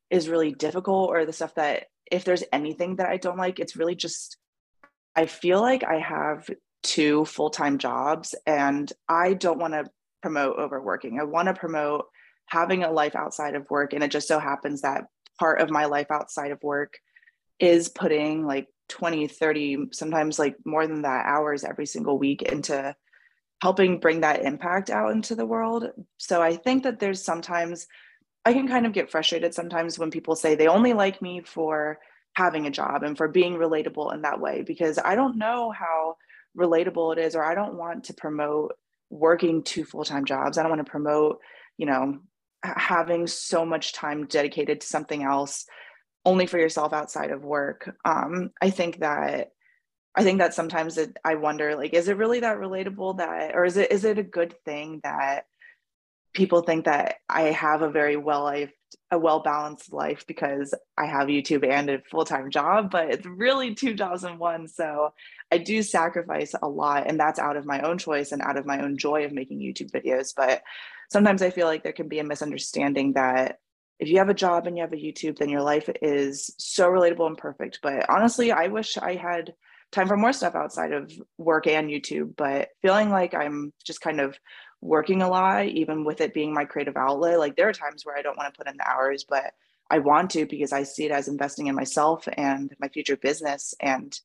is 0.09 0.29
really 0.29 0.53
difficult 0.53 1.09
or 1.09 1.25
the 1.25 1.33
stuff 1.33 1.55
that 1.55 1.85
if 2.11 2.23
there's 2.23 2.43
anything 2.53 2.97
that 2.97 3.09
i 3.09 3.17
don't 3.17 3.37
like 3.37 3.59
it's 3.59 3.75
really 3.75 3.95
just 3.95 4.37
i 5.15 5.25
feel 5.25 5.59
like 5.59 5.83
i 5.83 5.99
have 5.99 6.49
two 6.83 7.25
full-time 7.25 7.77
jobs 7.77 8.33
and 8.45 8.93
i 9.09 9.33
don't 9.33 9.59
want 9.59 9.73
to 9.73 9.85
promote 10.21 10.57
overworking. 10.57 11.19
I 11.19 11.23
want 11.23 11.47
to 11.47 11.53
promote 11.53 12.05
having 12.47 12.83
a 12.83 12.91
life 12.91 13.15
outside 13.15 13.55
of 13.55 13.69
work. 13.69 13.93
And 13.93 14.03
it 14.03 14.11
just 14.11 14.27
so 14.27 14.39
happens 14.39 14.81
that 14.81 15.05
part 15.39 15.61
of 15.61 15.69
my 15.69 15.85
life 15.85 16.11
outside 16.11 16.51
of 16.51 16.63
work 16.63 16.97
is 17.59 17.89
putting 17.89 18.45
like 18.45 18.67
20, 18.89 19.27
30, 19.27 19.87
sometimes 19.91 20.39
like 20.39 20.55
more 20.65 20.87
than 20.87 21.03
that 21.03 21.25
hours 21.25 21.63
every 21.63 21.85
single 21.85 22.17
week 22.17 22.41
into 22.41 22.95
helping 23.61 23.99
bring 23.99 24.21
that 24.21 24.43
impact 24.43 24.89
out 24.89 25.11
into 25.11 25.35
the 25.35 25.45
world. 25.45 25.89
So 26.17 26.41
I 26.41 26.55
think 26.55 26.83
that 26.83 26.99
there's 26.99 27.23
sometimes 27.23 27.87
I 28.45 28.53
can 28.53 28.67
kind 28.67 28.85
of 28.85 28.93
get 28.93 29.11
frustrated 29.11 29.53
sometimes 29.53 29.99
when 29.99 30.11
people 30.11 30.35
say 30.35 30.55
they 30.55 30.67
only 30.67 30.93
like 30.93 31.21
me 31.21 31.41
for 31.41 31.99
having 32.33 32.65
a 32.65 32.71
job 32.71 33.03
and 33.03 33.17
for 33.17 33.27
being 33.27 33.55
relatable 33.55 34.13
in 34.13 34.21
that 34.21 34.39
way 34.39 34.61
because 34.61 34.99
I 35.03 35.15
don't 35.15 35.37
know 35.37 35.71
how 35.71 36.15
relatable 36.57 37.17
it 37.17 37.19
is 37.19 37.35
or 37.35 37.43
I 37.43 37.55
don't 37.55 37.75
want 37.75 38.05
to 38.05 38.13
promote 38.13 38.73
working 39.09 39.63
two 39.63 39.83
full-time 39.83 40.23
jobs. 40.23 40.57
I 40.57 40.61
don't 40.61 40.71
want 40.71 40.85
to 40.85 40.89
promote, 40.89 41.39
you 41.77 41.87
know, 41.87 42.19
having 42.63 43.27
so 43.27 43.65
much 43.65 43.93
time 43.93 44.25
dedicated 44.25 44.81
to 44.81 44.87
something 44.87 45.23
else 45.23 45.65
only 46.25 46.47
for 46.47 46.59
yourself 46.59 46.93
outside 46.93 47.31
of 47.31 47.43
work 47.43 47.95
um, 48.05 48.51
i 48.61 48.69
think 48.69 48.99
that 48.99 49.51
i 50.15 50.23
think 50.23 50.39
that 50.39 50.53
sometimes 50.53 50.97
it, 50.97 51.15
i 51.23 51.35
wonder 51.35 51.75
like 51.75 51.93
is 51.93 52.07
it 52.07 52.17
really 52.17 52.39
that 52.39 52.57
relatable 52.57 53.17
that 53.17 53.55
or 53.55 53.65
is 53.65 53.77
it 53.77 53.91
is 53.91 54.03
it 54.03 54.17
a 54.17 54.23
good 54.23 54.53
thing 54.65 54.99
that 55.03 55.45
people 56.33 56.61
think 56.61 56.85
that 56.85 57.15
i 57.29 57.43
have 57.43 57.81
a 57.81 57.91
very 57.91 58.17
well 58.17 58.43
life 58.43 58.71
a 59.11 59.17
well 59.17 59.41
balanced 59.41 59.93
life 59.93 60.25
because 60.27 60.73
i 60.97 61.05
have 61.05 61.27
youtube 61.27 61.67
and 61.67 61.89
a 61.89 62.01
full-time 62.11 62.49
job 62.49 62.91
but 62.91 63.09
it's 63.09 63.25
really 63.25 63.73
two 63.73 63.93
jobs 63.93 64.23
in 64.23 64.37
one 64.37 64.67
so 64.67 65.13
i 65.51 65.57
do 65.57 65.81
sacrifice 65.81 66.53
a 66.61 66.67
lot 66.67 67.07
and 67.07 67.19
that's 67.19 67.39
out 67.39 67.57
of 67.57 67.65
my 67.65 67.81
own 67.81 67.97
choice 67.97 68.31
and 68.31 68.41
out 68.41 68.57
of 68.57 68.65
my 68.65 68.81
own 68.83 68.97
joy 68.97 69.23
of 69.25 69.31
making 69.31 69.59
youtube 69.59 69.91
videos 69.91 70.33
but 70.35 70.61
sometimes 71.09 71.41
I 71.41 71.49
feel 71.49 71.67
like 71.67 71.83
there 71.83 71.93
can 71.93 72.07
be 72.07 72.19
a 72.19 72.23
misunderstanding 72.23 73.13
that 73.13 73.59
if 73.99 74.09
you 74.09 74.17
have 74.19 74.29
a 74.29 74.33
job 74.33 74.67
and 74.67 74.77
you 74.77 74.81
have 74.81 74.93
a 74.93 74.97
YouTube, 74.97 75.37
then 75.37 75.49
your 75.49 75.61
life 75.61 75.89
is 76.01 76.53
so 76.57 76.89
relatable 76.89 77.25
and 77.27 77.37
perfect. 77.37 77.79
But 77.81 78.09
honestly, 78.09 78.51
I 78.51 78.67
wish 78.67 78.97
I 78.97 79.15
had 79.15 79.53
time 79.91 80.07
for 80.07 80.17
more 80.17 80.33
stuff 80.33 80.53
outside 80.53 80.91
of 80.91 81.11
work 81.37 81.65
and 81.65 81.89
YouTube. 81.89 82.35
But 82.35 82.69
feeling 82.81 83.09
like 83.09 83.33
I'm 83.33 83.73
just 83.83 84.01
kind 84.01 84.19
of 84.19 84.37
working 84.81 85.21
a 85.21 85.29
lot, 85.29 85.65
even 85.65 86.03
with 86.03 86.21
it 86.21 86.33
being 86.33 86.53
my 86.53 86.65
creative 86.65 86.97
outlet, 86.97 87.39
like 87.39 87.55
there 87.55 87.69
are 87.69 87.73
times 87.73 88.05
where 88.05 88.17
I 88.17 88.21
don't 88.21 88.37
want 88.37 88.53
to 88.53 88.57
put 88.57 88.69
in 88.69 88.77
the 88.77 88.87
hours, 88.87 89.25
but 89.27 89.53
I 89.89 89.99
want 89.99 90.31
to 90.31 90.45
because 90.45 90.73
I 90.73 90.83
see 90.83 91.05
it 91.05 91.11
as 91.11 91.27
investing 91.27 91.67
in 91.67 91.75
myself 91.75 92.27
and 92.33 92.73
my 92.79 92.89
future 92.89 93.17
business 93.17 93.73
and 93.79 94.17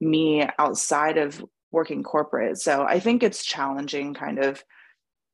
me 0.00 0.48
outside 0.58 1.18
of 1.18 1.44
working 1.70 2.02
corporate. 2.02 2.58
So 2.58 2.84
I 2.84 3.00
think 3.00 3.22
it's 3.22 3.44
challenging 3.44 4.14
kind 4.14 4.38
of 4.38 4.64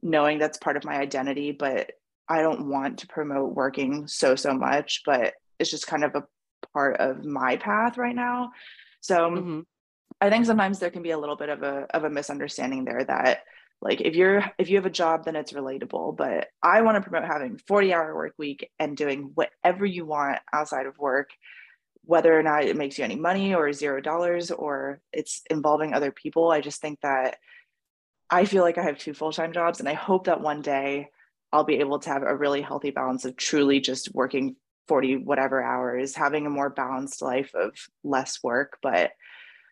knowing 0.03 0.39
that's 0.39 0.59
part 0.59 0.77
of 0.77 0.85
my 0.85 0.97
identity, 0.97 1.53
but 1.53 1.93
I 2.29 2.43
don't 2.43 2.69
want 2.69 3.01
to 3.01 3.07
promote 3.07 3.55
working 3.55 4.07
so, 4.07 4.35
so 4.35 4.55
much, 4.55 5.03
but 5.05 5.35
it's 5.59 5.71
just 5.71 5.87
kind 5.87 6.05
of 6.05 6.15
a 6.15 6.25
part 6.73 6.97
of 6.99 7.25
my 7.25 7.57
path 7.57 7.99
right 7.99 8.15
now. 8.15 8.53
So 9.01 9.31
mm-hmm. 9.31 9.61
I 10.21 10.31
think 10.31 10.47
sometimes 10.47 10.79
there 10.79 10.91
can 10.91 11.03
be 11.03 11.11
a 11.11 11.19
little 11.19 11.37
bit 11.37 11.49
of 11.49 11.63
a 11.63 11.87
of 11.95 12.05
a 12.05 12.11
misunderstanding 12.11 12.85
there 12.85 13.05
that 13.05 13.41
like 13.83 14.01
if 14.01 14.15
you're 14.15 14.45
if 14.59 14.69
you 14.69 14.77
have 14.77 14.87
a 14.87 14.91
job 14.91 15.25
then 15.25 15.37
it's 15.37 15.53
relatable 15.53 16.17
but 16.17 16.49
i 16.63 16.83
want 16.83 16.97
to 16.97 17.09
promote 17.09 17.29
having 17.29 17.59
40 17.67 17.95
hour 17.95 18.15
work 18.15 18.35
week 18.39 18.71
and 18.79 18.97
doing 18.97 19.33
whatever 19.35 19.85
you 19.87 20.05
want 20.05 20.39
outside 20.53 20.87
of 20.87 20.99
work 20.99 21.31
whether 22.05 22.37
or 22.37 22.43
not 22.43 22.65
it 22.65 22.77
makes 22.77 22.99
you 22.99 23.05
any 23.05 23.17
money 23.17 23.55
or 23.55 23.73
zero 23.73 24.01
dollars 24.01 24.51
or 24.51 25.01
it's 25.13 25.43
involving 25.51 25.95
other 25.95 26.11
people 26.11 26.51
i 26.51 26.61
just 26.61 26.81
think 26.81 27.01
that 27.01 27.37
I 28.31 28.45
feel 28.45 28.63
like 28.63 28.79
I 28.79 28.83
have 28.83 28.99
two 28.99 29.13
full 29.13 29.33
time 29.33 29.53
jobs, 29.53 29.81
and 29.81 29.89
I 29.89 29.95
hope 29.95 30.25
that 30.27 30.41
one 30.41 30.63
day 30.63 31.09
I'll 31.53 31.65
be 31.65 31.81
able 31.81 31.99
to 31.99 32.11
have 32.11 32.23
a 32.23 32.37
really 32.37 32.63
healthy 32.63 32.91
balance 32.91 33.25
of 33.25 33.37
truly 33.37 33.81
just 33.81 34.15
working 34.15 34.55
40 34.87 35.17
whatever 35.17 35.63
hours, 35.63 36.15
having 36.15 36.47
a 36.47 36.51
more 36.51 36.71
balanced 36.71 37.23
life 37.23 37.53
of 37.55 37.73
less 38.05 38.43
work. 38.43 38.79
But 38.83 39.11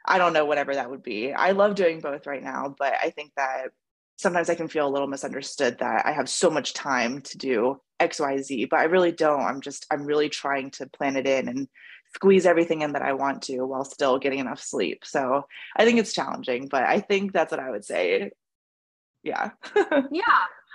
I 0.04 0.18
don't 0.18 0.32
know 0.32 0.44
whatever 0.44 0.74
that 0.74 0.90
would 0.90 1.04
be. 1.04 1.32
I 1.32 1.52
love 1.52 1.76
doing 1.76 2.00
both 2.00 2.26
right 2.26 2.42
now, 2.42 2.74
but 2.76 2.94
I 3.00 3.10
think 3.10 3.32
that 3.36 3.68
sometimes 4.18 4.50
I 4.50 4.54
can 4.54 4.68
feel 4.68 4.86
a 4.86 4.90
little 4.90 5.08
misunderstood 5.08 5.78
that 5.78 6.04
I 6.04 6.12
have 6.12 6.28
so 6.28 6.50
much 6.50 6.74
time 6.74 7.22
to 7.22 7.38
do 7.38 7.80
XYZ, 8.00 8.68
but 8.68 8.80
I 8.80 8.84
really 8.84 9.12
don't. 9.12 9.40
I'm 9.40 9.60
just, 9.60 9.86
I'm 9.90 10.04
really 10.04 10.28
trying 10.28 10.70
to 10.72 10.86
plan 10.86 11.16
it 11.16 11.26
in 11.26 11.48
and 11.48 11.68
squeeze 12.14 12.44
everything 12.44 12.82
in 12.82 12.92
that 12.92 13.02
I 13.02 13.14
want 13.14 13.42
to 13.44 13.64
while 13.64 13.84
still 13.84 14.18
getting 14.18 14.38
enough 14.38 14.60
sleep. 14.60 15.04
So 15.04 15.46
I 15.76 15.84
think 15.84 15.98
it's 15.98 16.12
challenging, 16.12 16.68
but 16.68 16.84
I 16.84 17.00
think 17.00 17.32
that's 17.32 17.50
what 17.50 17.60
I 17.60 17.70
would 17.70 17.84
say 17.84 18.30
yeah 19.24 19.50
yeah 20.12 20.22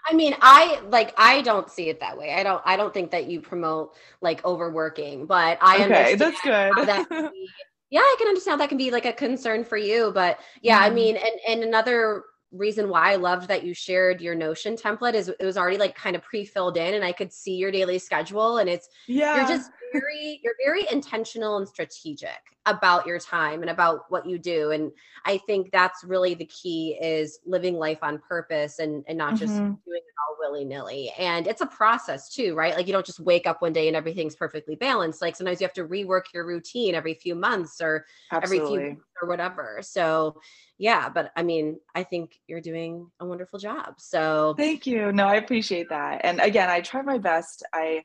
I 0.06 0.13
mean, 0.15 0.36
I 0.41 0.82
like 0.89 1.13
I 1.17 1.41
don't 1.41 1.69
see 1.69 1.89
it 1.89 2.01
that 2.01 2.17
way. 2.17 2.34
I 2.34 2.43
don't 2.43 2.62
I 2.65 2.75
don't 2.75 2.93
think 2.93 3.12
that 3.12 3.27
you 3.27 3.39
promote 3.39 3.95
like 4.21 4.43
overworking, 4.43 5.25
but 5.25 5.58
I 5.62 5.75
okay, 5.75 5.84
understand 5.84 6.19
that's 6.19 6.41
good. 6.41 6.88
that 6.88 7.10
be, 7.10 7.49
yeah, 7.89 8.01
I 8.01 8.15
can 8.19 8.27
understand 8.27 8.60
that 8.60 8.67
can 8.67 8.77
be 8.77 8.91
like 8.91 9.06
a 9.06 9.13
concern 9.13 9.63
for 9.63 9.77
you. 9.77 10.12
But 10.13 10.39
yeah, 10.62 10.79
mm. 10.79 10.84
I 10.84 10.89
mean, 10.89 11.15
and 11.15 11.39
and 11.47 11.63
another 11.63 12.23
reason 12.53 12.89
why 12.89 13.11
I 13.11 13.15
loved 13.15 13.47
that 13.47 13.63
you 13.63 13.73
shared 13.73 14.21
your 14.21 14.35
Notion 14.35 14.75
template 14.75 15.15
is 15.15 15.27
it 15.27 15.45
was 15.45 15.57
already 15.57 15.77
like 15.77 15.95
kind 15.95 16.15
of 16.15 16.21
pre-filled 16.21 16.77
in 16.77 16.93
and 16.93 17.03
I 17.03 17.11
could 17.11 17.33
see 17.33 17.55
your 17.55 17.71
daily 17.71 17.99
schedule 17.99 18.57
and 18.59 18.69
it's 18.69 18.89
yeah. 19.07 19.37
you're 19.37 19.47
just 19.47 19.71
very 19.93 20.39
you're 20.43 20.56
very 20.63 20.86
intentional 20.91 21.58
and 21.58 21.67
strategic 21.67 22.29
about 22.65 23.06
your 23.06 23.19
time 23.19 23.62
and 23.62 23.69
about 23.69 24.06
what 24.10 24.25
you 24.25 24.38
do. 24.38 24.71
And 24.71 24.91
i 25.25 25.38
think 25.38 25.71
that's 25.71 26.03
really 26.03 26.34
the 26.34 26.45
key 26.45 26.97
is 27.01 27.39
living 27.45 27.75
life 27.75 27.99
on 28.01 28.19
purpose 28.19 28.79
and 28.79 29.03
and 29.08 29.17
not 29.17 29.36
just 29.36 29.53
mm-hmm. 29.53 29.73
doing 29.86 30.01
it 30.01 30.15
all 30.27 30.38
willy-nilly. 30.39 31.12
And 31.17 31.47
it's 31.47 31.62
a 31.62 31.65
process 31.65 32.29
too 32.29 32.56
right? 32.56 32.75
Like 32.75 32.88
you 32.88 32.93
don't 32.93 33.06
just 33.06 33.19
wake 33.19 33.47
up 33.47 33.62
one 33.62 33.73
day 33.73 33.88
and 33.88 33.97
everything's 33.97 34.36
perfectly 34.36 34.75
balanced. 34.75 35.21
Like 35.21 35.36
sometimes 35.36 35.62
you 35.62 35.65
have 35.65 35.73
to 35.73 35.86
rework 35.86 36.23
your 36.34 36.45
routine 36.45 36.95
every 36.95 37.13
few 37.13 37.36
months 37.36 37.82
or 37.82 38.06
Absolutely. 38.32 38.77
every 38.77 38.89
few 38.91 39.03
or 39.21 39.27
whatever. 39.27 39.79
So 39.82 40.39
yeah 40.79 41.08
but 41.08 41.32
i 41.36 41.43
mean 41.43 41.79
i 41.93 42.03
think 42.03 42.39
you're 42.47 42.60
doing 42.60 43.10
a 43.19 43.25
wonderful 43.25 43.60
job. 43.60 43.95
So 43.99 44.56
thank 44.58 44.88
you. 44.88 45.12
No 45.12 45.25
i 45.25 45.36
appreciate 45.36 45.89
that. 45.89 46.21
And 46.23 46.39
again 46.39 46.69
i 46.69 46.82
try 46.82 47.01
my 47.01 47.17
best. 47.17 47.63
I 47.73 48.03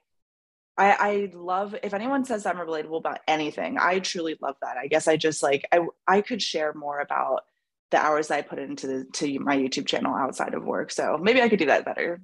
I, 0.79 0.93
I 0.93 1.31
love 1.35 1.75
if 1.83 1.93
anyone 1.93 2.25
says 2.25 2.47
I'm 2.47 2.57
relatable 2.57 2.99
about 2.99 3.19
anything. 3.27 3.79
I 3.79 3.99
truly 3.99 4.39
love 4.41 4.55
that. 4.63 4.77
I 4.77 4.87
guess 4.87 5.09
I 5.09 5.17
just 5.17 5.43
like 5.43 5.67
I 5.73 5.81
I 6.07 6.21
could 6.21 6.41
share 6.41 6.73
more 6.73 7.01
about 7.01 7.45
the 7.91 7.99
hours 7.99 8.31
I 8.31 8.43
put 8.43 8.59
into 8.59 8.87
the, 8.87 9.05
to 9.15 9.39
my 9.41 9.57
YouTube 9.57 9.87
channel 9.87 10.15
outside 10.15 10.55
of 10.55 10.65
work. 10.65 10.91
So 10.93 11.19
maybe 11.21 11.43
I 11.43 11.49
could 11.49 11.59
do 11.59 11.67
that 11.67 11.85
better. 11.85 12.21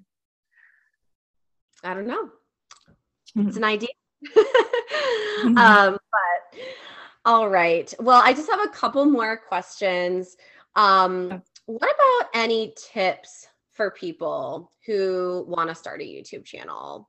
I 1.83 1.95
don't 1.95 2.07
know. 2.07 2.31
Mm-hmm. 3.37 3.49
It's 3.49 3.57
an 3.57 3.65
idea. 3.65 3.89
mm-hmm. 4.37 5.59
um, 5.59 5.99
but 6.11 6.61
all 7.25 7.49
right. 7.49 7.93
Well, 7.99 8.23
I 8.23 8.35
just 8.35 8.51
have 8.51 8.61
a 8.65 8.69
couple 8.69 9.05
more 9.07 9.37
questions. 9.37 10.37
Um, 10.77 11.43
what 11.67 11.95
about 11.95 12.31
any 12.35 12.75
tips 12.77 13.49
for 13.73 13.91
people 13.91 14.71
who 14.87 15.45
want 15.49 15.71
to 15.71 15.75
start 15.75 16.03
a 16.03 16.05
YouTube 16.05 16.45
channel? 16.45 17.09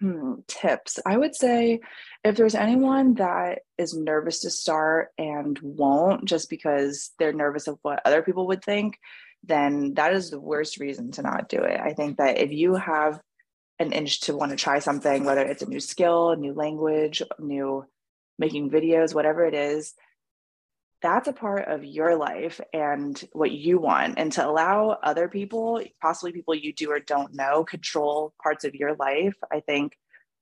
Hmm, 0.00 0.34
tips. 0.46 0.98
I 1.06 1.16
would 1.16 1.34
say 1.34 1.80
if 2.22 2.36
there's 2.36 2.54
anyone 2.54 3.14
that 3.14 3.60
is 3.78 3.94
nervous 3.94 4.40
to 4.40 4.50
start 4.50 5.08
and 5.16 5.58
won't 5.62 6.26
just 6.26 6.50
because 6.50 7.12
they're 7.18 7.32
nervous 7.32 7.66
of 7.66 7.78
what 7.82 8.02
other 8.04 8.22
people 8.22 8.46
would 8.48 8.62
think, 8.62 8.98
then 9.42 9.94
that 9.94 10.12
is 10.12 10.30
the 10.30 10.40
worst 10.40 10.78
reason 10.78 11.12
to 11.12 11.22
not 11.22 11.48
do 11.48 11.62
it. 11.62 11.80
I 11.80 11.94
think 11.94 12.18
that 12.18 12.38
if 12.38 12.52
you 12.52 12.74
have 12.74 13.20
an 13.78 13.92
inch 13.92 14.20
to 14.22 14.36
want 14.36 14.50
to 14.50 14.56
try 14.56 14.80
something, 14.80 15.24
whether 15.24 15.42
it's 15.42 15.62
a 15.62 15.68
new 15.68 15.80
skill, 15.80 16.30
a 16.30 16.36
new 16.36 16.52
language, 16.52 17.22
new 17.38 17.84
making 18.38 18.70
videos, 18.70 19.14
whatever 19.14 19.46
it 19.46 19.54
is, 19.54 19.94
that's 21.02 21.28
a 21.28 21.32
part 21.32 21.68
of 21.68 21.84
your 21.84 22.16
life 22.16 22.60
and 22.72 23.22
what 23.32 23.52
you 23.52 23.78
want 23.78 24.14
and 24.16 24.32
to 24.32 24.46
allow 24.46 24.90
other 25.02 25.28
people 25.28 25.80
possibly 26.00 26.32
people 26.32 26.54
you 26.54 26.72
do 26.72 26.90
or 26.90 27.00
don't 27.00 27.34
know 27.34 27.64
control 27.64 28.32
parts 28.42 28.64
of 28.64 28.74
your 28.74 28.94
life 28.96 29.34
i 29.52 29.60
think 29.60 29.96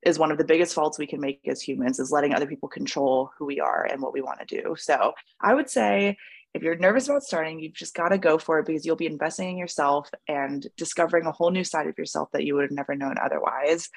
is 0.04 0.18
one 0.18 0.30
of 0.30 0.38
the 0.38 0.44
biggest 0.44 0.74
faults 0.74 0.98
we 0.98 1.06
can 1.06 1.20
make 1.20 1.40
as 1.46 1.62
humans 1.62 1.98
is 1.98 2.12
letting 2.12 2.34
other 2.34 2.46
people 2.46 2.68
control 2.68 3.30
who 3.38 3.46
we 3.46 3.60
are 3.60 3.84
and 3.90 4.00
what 4.02 4.12
we 4.12 4.20
want 4.20 4.38
to 4.40 4.62
do. 4.62 4.74
So 4.76 5.12
i 5.40 5.54
would 5.54 5.70
say 5.70 6.16
if 6.52 6.62
you're 6.62 6.76
nervous 6.76 7.08
about 7.08 7.22
starting 7.22 7.58
you've 7.58 7.74
just 7.74 7.94
got 7.94 8.10
to 8.10 8.18
go 8.18 8.38
for 8.38 8.58
it 8.58 8.66
because 8.66 8.86
you'll 8.86 8.96
be 8.96 9.06
investing 9.06 9.50
in 9.50 9.58
yourself 9.58 10.10
and 10.28 10.66
discovering 10.76 11.26
a 11.26 11.32
whole 11.32 11.50
new 11.50 11.64
side 11.64 11.86
of 11.86 11.98
yourself 11.98 12.28
that 12.32 12.44
you 12.44 12.54
would 12.54 12.62
have 12.62 12.70
never 12.70 12.94
known 12.94 13.16
otherwise 13.22 13.88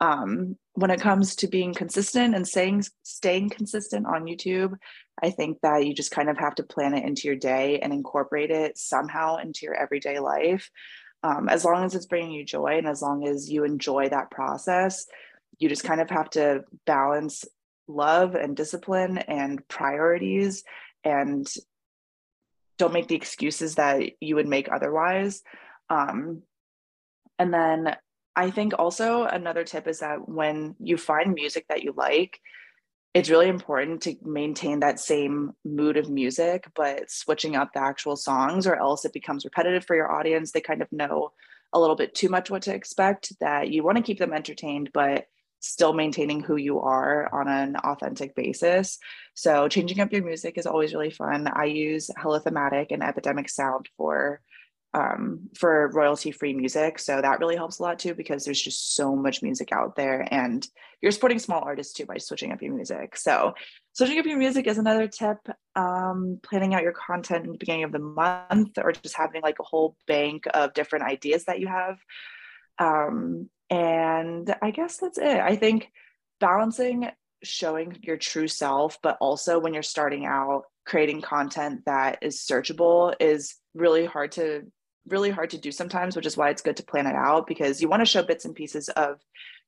um, 0.00 0.56
when 0.74 0.90
it 0.90 1.00
comes 1.00 1.36
to 1.36 1.48
being 1.48 1.72
consistent 1.72 2.34
and 2.34 2.46
staying 2.46 2.84
staying 3.02 3.50
consistent 3.50 4.06
on 4.06 4.24
YouTube, 4.24 4.74
I 5.22 5.30
think 5.30 5.58
that 5.62 5.86
you 5.86 5.94
just 5.94 6.10
kind 6.10 6.28
of 6.28 6.36
have 6.38 6.54
to 6.56 6.62
plan 6.62 6.94
it 6.94 7.04
into 7.04 7.28
your 7.28 7.36
day 7.36 7.78
and 7.80 7.92
incorporate 7.92 8.50
it 8.50 8.76
somehow 8.76 9.36
into 9.36 9.60
your 9.64 9.74
everyday 9.74 10.18
life. 10.18 10.70
Um, 11.22 11.48
as 11.48 11.64
long 11.64 11.84
as 11.84 11.94
it's 11.94 12.06
bringing 12.06 12.32
you 12.32 12.44
joy 12.44 12.76
and 12.78 12.86
as 12.86 13.00
long 13.00 13.26
as 13.26 13.50
you 13.50 13.64
enjoy 13.64 14.10
that 14.10 14.30
process, 14.30 15.06
you 15.58 15.68
just 15.68 15.84
kind 15.84 16.00
of 16.00 16.10
have 16.10 16.28
to 16.30 16.64
balance 16.84 17.44
love 17.88 18.34
and 18.34 18.56
discipline 18.56 19.16
and 19.18 19.66
priorities 19.68 20.62
and 21.04 21.50
don't 22.78 22.92
make 22.92 23.08
the 23.08 23.14
excuses 23.14 23.76
that 23.76 24.02
you 24.20 24.34
would 24.34 24.46
make 24.46 24.70
otherwise. 24.70 25.42
Um, 25.88 26.42
and 27.38 27.52
then 27.52 27.96
I 28.36 28.50
think 28.50 28.74
also 28.78 29.24
another 29.24 29.64
tip 29.64 29.88
is 29.88 30.00
that 30.00 30.28
when 30.28 30.76
you 30.78 30.98
find 30.98 31.34
music 31.34 31.64
that 31.68 31.82
you 31.82 31.94
like, 31.96 32.38
it's 33.14 33.30
really 33.30 33.48
important 33.48 34.02
to 34.02 34.14
maintain 34.22 34.80
that 34.80 35.00
same 35.00 35.52
mood 35.64 35.96
of 35.96 36.10
music, 36.10 36.66
but 36.74 37.10
switching 37.10 37.56
up 37.56 37.72
the 37.72 37.80
actual 37.80 38.14
songs, 38.14 38.66
or 38.66 38.76
else 38.76 39.06
it 39.06 39.14
becomes 39.14 39.46
repetitive 39.46 39.86
for 39.86 39.96
your 39.96 40.12
audience. 40.12 40.52
They 40.52 40.60
kind 40.60 40.82
of 40.82 40.92
know 40.92 41.32
a 41.72 41.80
little 41.80 41.96
bit 41.96 42.14
too 42.14 42.28
much 42.28 42.50
what 42.50 42.60
to 42.62 42.74
expect, 42.74 43.32
that 43.40 43.70
you 43.70 43.82
want 43.82 43.96
to 43.96 44.02
keep 44.02 44.18
them 44.18 44.34
entertained, 44.34 44.90
but 44.92 45.28
still 45.60 45.94
maintaining 45.94 46.42
who 46.42 46.56
you 46.56 46.78
are 46.80 47.32
on 47.34 47.48
an 47.48 47.76
authentic 47.76 48.36
basis. 48.36 48.98
So, 49.32 49.66
changing 49.66 50.00
up 50.00 50.12
your 50.12 50.22
music 50.22 50.58
is 50.58 50.66
always 50.66 50.92
really 50.92 51.10
fun. 51.10 51.48
I 51.50 51.64
use 51.64 52.10
Hello 52.18 52.38
Thematic 52.38 52.90
and 52.90 53.02
Epidemic 53.02 53.48
Sound 53.48 53.88
for 53.96 54.42
um, 54.94 55.50
for 55.54 55.90
royalty 55.92 56.30
free 56.30 56.54
music. 56.54 56.98
So 56.98 57.20
that 57.20 57.38
really 57.40 57.56
helps 57.56 57.78
a 57.78 57.82
lot 57.82 57.98
too, 57.98 58.14
because 58.14 58.44
there's 58.44 58.60
just 58.60 58.94
so 58.94 59.14
much 59.14 59.42
music 59.42 59.70
out 59.72 59.94
there 59.94 60.26
and 60.30 60.66
you're 61.02 61.12
supporting 61.12 61.38
small 61.38 61.62
artists 61.62 61.92
too 61.92 62.06
by 62.06 62.16
switching 62.16 62.52
up 62.52 62.62
your 62.62 62.74
music. 62.74 63.16
So 63.16 63.54
switching 63.92 64.18
up 64.18 64.24
your 64.24 64.38
music 64.38 64.66
is 64.66 64.78
another 64.78 65.06
tip. 65.06 65.38
Um, 65.74 66.40
planning 66.42 66.74
out 66.74 66.82
your 66.82 66.92
content 66.94 67.44
in 67.44 67.52
the 67.52 67.58
beginning 67.58 67.84
of 67.84 67.92
the 67.92 67.98
month 67.98 68.78
or 68.78 68.92
just 68.92 69.16
having 69.16 69.42
like 69.42 69.58
a 69.60 69.64
whole 69.64 69.96
bank 70.06 70.44
of 70.54 70.72
different 70.72 71.04
ideas 71.04 71.44
that 71.44 71.60
you 71.60 71.66
have. 71.66 71.98
Um, 72.78 73.50
and 73.68 74.54
I 74.62 74.70
guess 74.70 74.96
that's 74.96 75.18
it. 75.18 75.38
I 75.38 75.56
think 75.56 75.88
balancing 76.40 77.10
showing 77.42 77.98
your 78.02 78.16
true 78.16 78.48
self, 78.48 78.98
but 79.02 79.18
also 79.20 79.58
when 79.58 79.74
you're 79.74 79.82
starting 79.82 80.24
out, 80.24 80.62
creating 80.86 81.20
content 81.20 81.82
that 81.84 82.18
is 82.22 82.38
searchable 82.38 83.14
is 83.20 83.56
really 83.74 84.06
hard 84.06 84.32
to 84.32 84.62
really 85.08 85.30
hard 85.30 85.50
to 85.50 85.58
do 85.58 85.70
sometimes, 85.72 86.16
which 86.16 86.26
is 86.26 86.36
why 86.36 86.50
it's 86.50 86.62
good 86.62 86.76
to 86.78 86.84
plan 86.84 87.06
it 87.06 87.14
out 87.14 87.46
because 87.46 87.80
you 87.80 87.88
want 87.88 88.00
to 88.00 88.06
show 88.06 88.22
bits 88.22 88.44
and 88.44 88.54
pieces 88.54 88.88
of 88.90 89.20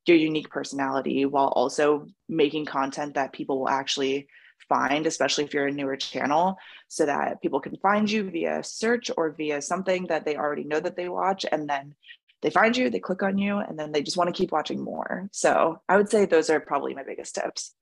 your 0.07 0.17
unique 0.17 0.51
personality 0.51 1.27
while 1.27 1.49
also 1.49 2.07
making 2.29 2.65
content 2.65 3.15
that 3.15 3.33
people 3.33 3.61
will 3.61 3.69
actually 3.69 4.29
find, 4.69 5.07
especially 5.07 5.45
if 5.45 5.55
you're 5.55 5.67
a 5.67 5.73
newer 5.73 5.97
channel, 5.97 6.57
so 6.89 7.07
that 7.07 7.41
people 7.41 7.61
can 7.61 7.77
find 7.77 8.11
you 8.11 8.31
via 8.31 8.63
search 8.63 9.11
or 9.17 9.31
via 9.31 9.63
something 9.63 10.07
that 10.09 10.25
they 10.25 10.37
already 10.37 10.65
know 10.65 10.81
that 10.81 10.97
they 10.97 11.09
watch. 11.09 11.45
And 11.51 11.69
then 11.69 11.95
they 12.43 12.51
find 12.51 12.77
you, 12.77 12.91
they 12.91 13.01
click 13.01 13.23
on 13.23 13.39
you, 13.39 13.59
and 13.59 13.79
then 13.79 13.93
they 13.93 14.03
just 14.03 14.17
want 14.17 14.29
to 14.29 14.39
keep 14.39 14.53
watching 14.53 14.83
more. 14.83 15.29
So 15.33 15.81
I 15.89 15.97
would 15.97 16.11
say 16.11 16.25
those 16.25 16.51
are 16.51 16.61
probably 16.61 16.95
my 16.95 17.03
biggest 17.03 17.35
tips. 17.35 17.75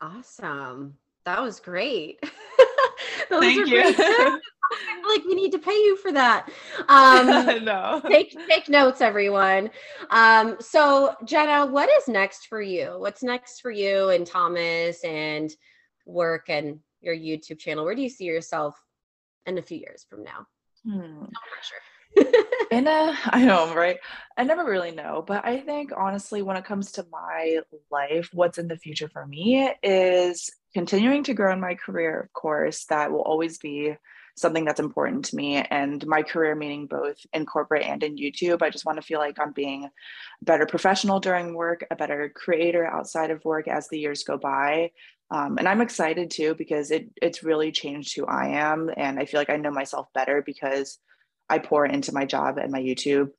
Awesome. 0.00 0.98
That 1.24 1.42
was 1.42 1.58
great. 1.60 2.22
Thank 3.30 3.66
you. 3.68 3.82
like 5.08 5.24
we 5.24 5.34
need 5.34 5.52
to 5.52 5.58
pay 5.58 5.72
you 5.72 5.96
for 5.96 6.12
that. 6.12 6.48
Um, 6.88 7.26
no. 7.64 8.02
Take 8.06 8.36
take 8.48 8.68
notes, 8.68 9.00
everyone. 9.00 9.70
Um, 10.10 10.56
so 10.60 11.14
Jenna, 11.24 11.66
what 11.66 11.88
is 11.98 12.08
next 12.08 12.46
for 12.46 12.60
you? 12.60 12.96
What's 12.98 13.22
next 13.22 13.60
for 13.60 13.70
you 13.70 14.10
and 14.10 14.26
Thomas 14.26 15.02
and 15.04 15.50
work 16.06 16.48
and 16.48 16.80
your 17.00 17.14
YouTube 17.14 17.58
channel? 17.58 17.84
Where 17.84 17.94
do 17.94 18.02
you 18.02 18.10
see 18.10 18.24
yourself 18.24 18.78
in 19.46 19.58
a 19.58 19.62
few 19.62 19.78
years 19.78 20.04
from 20.08 20.24
now? 20.24 20.46
Hmm. 20.84 21.20
No 21.20 21.28
pressure. 21.50 22.34
in 22.70 22.86
a, 22.86 23.16
I 23.26 23.44
know, 23.44 23.74
right? 23.74 23.96
I 24.36 24.44
never 24.44 24.64
really 24.64 24.92
know, 24.92 25.24
but 25.26 25.44
I 25.44 25.58
think 25.58 25.90
honestly, 25.96 26.42
when 26.42 26.56
it 26.56 26.64
comes 26.64 26.92
to 26.92 27.06
my 27.10 27.60
life, 27.90 28.28
what's 28.32 28.58
in 28.58 28.68
the 28.68 28.76
future 28.76 29.08
for 29.08 29.26
me 29.26 29.72
is 29.82 30.50
continuing 30.74 31.24
to 31.24 31.34
grow 31.34 31.52
in 31.52 31.60
my 31.60 31.74
career, 31.74 32.20
of 32.20 32.32
course, 32.32 32.84
that 32.86 33.10
will 33.10 33.22
always 33.22 33.58
be 33.58 33.96
something 34.36 34.64
that's 34.64 34.80
important 34.80 35.26
to 35.26 35.36
me 35.36 35.56
and 35.56 36.04
my 36.06 36.22
career 36.22 36.54
meaning 36.54 36.86
both 36.86 37.16
in 37.32 37.46
corporate 37.46 37.84
and 37.84 38.02
in 38.02 38.16
youtube. 38.16 38.62
I 38.62 38.70
just 38.70 38.84
want 38.84 38.96
to 39.00 39.06
feel 39.06 39.20
like 39.20 39.38
i'm 39.38 39.52
being 39.52 39.84
a 39.84 39.90
better 40.42 40.66
professional 40.66 41.20
during 41.20 41.54
work 41.54 41.86
a 41.90 41.96
better 41.96 42.30
creator 42.34 42.84
outside 42.84 43.30
of 43.30 43.44
work 43.44 43.68
as 43.68 43.88
the 43.88 43.98
years 43.98 44.24
go 44.24 44.36
by. 44.36 44.90
Um, 45.30 45.58
and 45.58 45.68
i'm 45.68 45.80
excited 45.80 46.30
too 46.30 46.54
because 46.56 46.90
it 46.90 47.08
it's 47.22 47.44
really 47.44 47.70
changed 47.70 48.16
who 48.16 48.26
i 48.26 48.48
am. 48.48 48.90
And 48.96 49.18
i 49.18 49.24
feel 49.24 49.40
like 49.40 49.50
i 49.50 49.56
know 49.56 49.70
myself 49.70 50.08
better 50.14 50.42
because 50.44 50.98
i 51.48 51.58
pour 51.58 51.86
into 51.86 52.12
my 52.12 52.24
job 52.24 52.58
and 52.58 52.72
my 52.72 52.80
youtube 52.80 53.30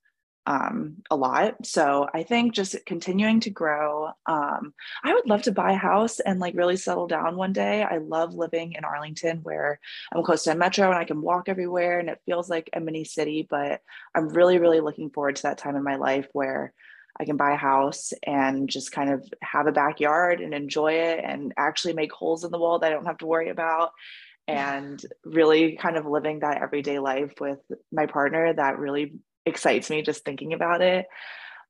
um, 0.47 0.97
a 1.09 1.15
lot. 1.15 1.65
So 1.65 2.07
I 2.13 2.23
think 2.23 2.53
just 2.53 2.75
continuing 2.85 3.39
to 3.41 3.49
grow. 3.49 4.11
Um, 4.25 4.73
I 5.03 5.13
would 5.13 5.27
love 5.27 5.43
to 5.43 5.51
buy 5.51 5.71
a 5.71 5.77
house 5.77 6.19
and 6.19 6.39
like 6.39 6.55
really 6.55 6.77
settle 6.77 7.07
down 7.07 7.35
one 7.35 7.53
day. 7.53 7.83
I 7.83 7.97
love 7.97 8.33
living 8.33 8.73
in 8.73 8.85
Arlington 8.85 9.39
where 9.39 9.79
I'm 10.13 10.23
close 10.23 10.43
to 10.43 10.51
a 10.51 10.55
metro 10.55 10.89
and 10.89 10.97
I 10.97 11.05
can 11.05 11.21
walk 11.21 11.49
everywhere 11.49 11.99
and 11.99 12.09
it 12.09 12.21
feels 12.25 12.49
like 12.49 12.69
a 12.73 12.79
mini 12.79 13.05
city. 13.05 13.47
But 13.49 13.81
I'm 14.13 14.29
really, 14.29 14.59
really 14.59 14.81
looking 14.81 15.09
forward 15.09 15.37
to 15.37 15.43
that 15.43 15.57
time 15.57 15.75
in 15.75 15.83
my 15.83 15.95
life 15.95 16.27
where 16.33 16.73
I 17.19 17.25
can 17.25 17.37
buy 17.37 17.53
a 17.53 17.57
house 17.57 18.13
and 18.23 18.69
just 18.69 18.91
kind 18.91 19.09
of 19.09 19.25
have 19.41 19.67
a 19.67 19.71
backyard 19.71 20.41
and 20.41 20.53
enjoy 20.53 20.93
it 20.93 21.21
and 21.23 21.53
actually 21.57 21.93
make 21.93 22.11
holes 22.11 22.43
in 22.43 22.51
the 22.51 22.59
wall 22.59 22.79
that 22.79 22.91
I 22.91 22.93
don't 22.93 23.05
have 23.05 23.19
to 23.19 23.25
worry 23.25 23.49
about 23.49 23.91
and 24.47 25.01
really 25.23 25.75
kind 25.75 25.97
of 25.97 26.05
living 26.05 26.39
that 26.39 26.61
everyday 26.61 26.99
life 26.99 27.33
with 27.39 27.59
my 27.91 28.05
partner 28.05 28.53
that 28.53 28.77
really 28.77 29.13
excites 29.45 29.89
me 29.89 30.01
just 30.01 30.25
thinking 30.25 30.53
about 30.53 30.81
it. 30.81 31.05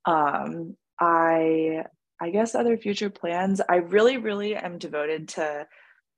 Um, 0.05 0.75
I 0.99 1.85
I 2.19 2.29
guess 2.29 2.55
other 2.55 2.77
future 2.77 3.09
plans. 3.09 3.61
I 3.67 3.77
really, 3.77 4.17
really 4.17 4.55
am 4.55 4.77
devoted 4.77 5.29
to 5.29 5.67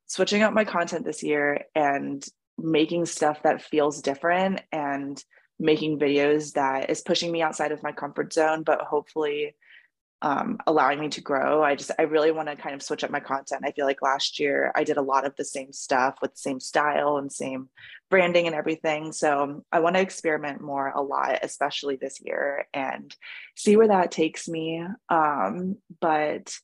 switching 0.05 0.43
up 0.43 0.53
my 0.53 0.63
content 0.63 1.05
this 1.05 1.23
year 1.23 1.65
and 1.75 2.25
making 2.57 3.05
stuff 3.05 3.43
that 3.43 3.61
feels 3.61 4.01
different 4.01 4.61
and 4.71 5.23
making 5.59 5.99
videos 5.99 6.53
that 6.53 6.89
is 6.89 7.01
pushing 7.01 7.31
me 7.31 7.41
outside 7.41 7.71
of 7.71 7.83
my 7.83 7.91
comfort 7.91 8.31
zone, 8.31 8.63
but 8.63 8.81
hopefully 8.81 9.55
um, 10.21 10.57
allowing 10.65 10.99
me 10.99 11.09
to 11.09 11.21
grow. 11.21 11.63
I 11.63 11.75
just, 11.75 11.91
I 11.99 12.03
really 12.03 12.31
want 12.31 12.47
to 12.47 12.55
kind 12.55 12.75
of 12.75 12.81
switch 12.81 13.03
up 13.03 13.11
my 13.11 13.19
content. 13.19 13.63
I 13.65 13.71
feel 13.71 13.85
like 13.85 14.01
last 14.01 14.39
year 14.39 14.71
I 14.75 14.83
did 14.83 14.97
a 14.97 15.01
lot 15.01 15.25
of 15.25 15.35
the 15.35 15.45
same 15.45 15.71
stuff 15.71 16.15
with 16.21 16.33
the 16.33 16.39
same 16.39 16.59
style 16.59 17.17
and 17.17 17.31
same 17.31 17.69
branding 18.09 18.47
and 18.47 18.55
everything. 18.55 19.11
So 19.11 19.63
I 19.71 19.79
want 19.81 19.95
to 19.95 20.01
experiment 20.01 20.61
more 20.61 20.87
a 20.87 21.01
lot, 21.01 21.39
especially 21.43 21.97
this 21.97 22.21
year, 22.21 22.67
and 22.73 23.13
see 23.55 23.75
where 23.75 23.89
that 23.89 24.11
takes 24.11 24.47
me. 24.47 24.83
Um, 25.09 25.77
but 25.99 26.55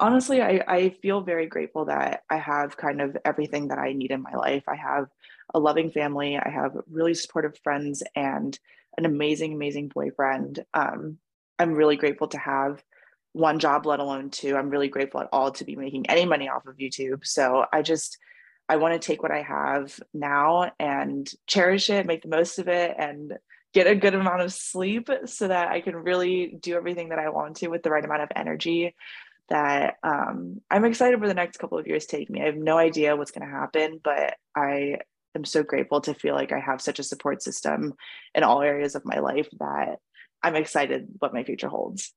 honestly, 0.00 0.40
I, 0.40 0.62
I 0.66 0.90
feel 1.02 1.20
very 1.20 1.46
grateful 1.46 1.86
that 1.86 2.22
I 2.30 2.36
have 2.36 2.76
kind 2.76 3.00
of 3.00 3.16
everything 3.24 3.68
that 3.68 3.78
I 3.78 3.92
need 3.92 4.10
in 4.10 4.22
my 4.22 4.34
life. 4.34 4.64
I 4.68 4.76
have 4.76 5.08
a 5.54 5.58
loving 5.58 5.90
family, 5.90 6.36
I 6.36 6.48
have 6.48 6.76
really 6.90 7.14
supportive 7.14 7.58
friends, 7.62 8.02
and 8.14 8.58
an 8.96 9.04
amazing, 9.04 9.54
amazing 9.54 9.88
boyfriend. 9.88 10.64
Um, 10.74 11.18
I'm 11.58 11.72
really 11.72 11.96
grateful 11.96 12.28
to 12.28 12.38
have 12.38 12.82
one 13.32 13.58
job, 13.58 13.86
let 13.86 14.00
alone 14.00 14.30
two. 14.30 14.56
I'm 14.56 14.70
really 14.70 14.88
grateful 14.88 15.20
at 15.20 15.28
all 15.32 15.52
to 15.52 15.64
be 15.64 15.76
making 15.76 16.08
any 16.08 16.24
money 16.24 16.48
off 16.48 16.66
of 16.66 16.76
YouTube. 16.76 17.26
So 17.26 17.64
I 17.72 17.82
just, 17.82 18.18
I 18.68 18.76
want 18.76 19.00
to 19.00 19.06
take 19.06 19.22
what 19.22 19.32
I 19.32 19.42
have 19.42 19.98
now 20.12 20.70
and 20.78 21.28
cherish 21.46 21.88
it, 21.90 22.06
make 22.06 22.22
the 22.22 22.28
most 22.28 22.58
of 22.58 22.68
it, 22.68 22.94
and 22.98 23.32
get 23.72 23.86
a 23.86 23.94
good 23.94 24.14
amount 24.14 24.42
of 24.42 24.52
sleep 24.52 25.08
so 25.26 25.48
that 25.48 25.68
I 25.68 25.80
can 25.80 25.96
really 25.96 26.58
do 26.60 26.76
everything 26.76 27.10
that 27.10 27.18
I 27.18 27.30
want 27.30 27.56
to 27.56 27.68
with 27.68 27.82
the 27.82 27.90
right 27.90 28.04
amount 28.04 28.22
of 28.22 28.30
energy. 28.36 28.94
That 29.48 29.96
um, 30.02 30.60
I'm 30.70 30.84
excited 30.84 31.18
for 31.18 31.26
the 31.26 31.34
next 31.34 31.56
couple 31.56 31.78
of 31.78 31.86
years 31.86 32.04
take 32.04 32.28
me. 32.28 32.42
I 32.42 32.46
have 32.46 32.56
no 32.56 32.76
idea 32.76 33.16
what's 33.16 33.30
going 33.30 33.48
to 33.48 33.54
happen, 33.54 34.00
but 34.02 34.34
I 34.54 34.98
am 35.34 35.46
so 35.46 35.62
grateful 35.62 36.02
to 36.02 36.12
feel 36.12 36.34
like 36.34 36.52
I 36.52 36.60
have 36.60 36.82
such 36.82 36.98
a 36.98 37.04
support 37.04 37.42
system 37.42 37.94
in 38.34 38.42
all 38.42 38.60
areas 38.60 38.94
of 38.94 39.06
my 39.06 39.20
life 39.20 39.48
that 39.58 39.98
I'm 40.42 40.54
excited 40.54 41.08
what 41.18 41.32
my 41.32 41.44
future 41.44 41.68
holds. 41.68 42.12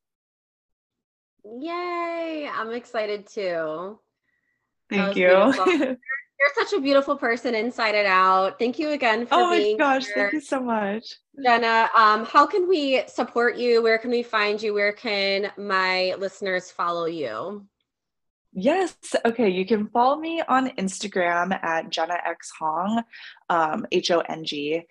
Yay! 1.46 2.50
I'm 2.54 2.72
excited 2.72 3.28
too. 3.28 4.00
Thank 4.90 5.16
you. 5.16 5.98
You're, 6.42 6.66
such 6.66 6.78
a 6.78 6.82
beautiful 6.82 7.16
person 7.16 7.54
inside 7.56 7.96
and 7.96 8.08
out. 8.08 8.58
Thank 8.58 8.80
you 8.80 8.90
again 8.90 9.26
for 9.26 9.36
oh 9.36 9.52
being 9.52 9.76
Oh 9.76 9.86
my 9.86 9.94
gosh, 9.94 10.06
here. 10.08 10.16
thank 10.16 10.34
you 10.34 10.42
so 10.42 10.60
much. 10.60 11.16
Jenna, 11.44 11.90
um, 11.96 12.26
how 12.26 12.46
can 12.46 12.68
we 12.68 13.04
support 13.08 13.58
you? 13.58 13.82
Where 13.82 13.98
can 13.98 14.12
we 14.12 14.24
find 14.24 14.62
you? 14.62 14.74
Where 14.74 14.92
can 14.92 15.52
my 15.58 16.16
listeners 16.18 16.72
follow 16.72 17.06
you? 17.06 17.66
Yes. 18.54 18.96
Okay. 19.26 19.50
You 19.50 19.66
can 19.66 19.88
follow 19.88 20.18
me 20.18 20.42
on 20.48 20.70
Instagram 20.72 21.58
at 21.64 21.90
Jenna 21.90 22.18
X 22.26 22.52
Hong, 22.60 23.04
um, 23.50 23.86
H 23.92 24.12
O 24.12 24.20
N 24.20 24.44
G. 24.44 24.82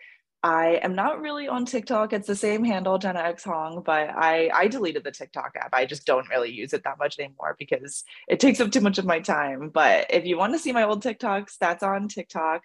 I 0.43 0.81
am 0.83 0.95
not 0.95 1.21
really 1.21 1.49
on 1.49 1.67
TikTok. 1.67 2.15
It's 2.15 2.27
the 2.27 2.35
same 2.35 2.65
handle, 2.65 2.97
Jenna 2.97 3.21
X 3.21 3.45
Hong, 3.45 3.83
but 3.83 4.09
I 4.09 4.51
I 4.55 4.69
deleted 4.69 5.05
the 5.05 5.11
TikTok 5.11 5.55
app. 5.57 5.75
I 5.75 5.85
just 5.85 6.07
don't 6.07 6.29
really 6.31 6.51
use 6.51 6.73
it 6.73 6.83
that 6.85 6.99
much 6.99 7.19
anymore 7.19 7.57
because 7.59 8.05
it 8.27 8.41
takes 8.41 8.59
up 8.59 8.71
too 8.71 8.81
much 8.81 8.97
of 8.97 9.05
my 9.05 9.21
time. 9.21 9.69
But 9.69 10.07
if 10.09 10.25
you 10.25 10.39
want 10.39 10.55
to 10.55 10.59
see 10.59 10.73
my 10.73 10.85
old 10.85 11.03
TikToks, 11.03 11.59
that's 11.59 11.83
on 11.83 12.09
TikTok. 12.09 12.63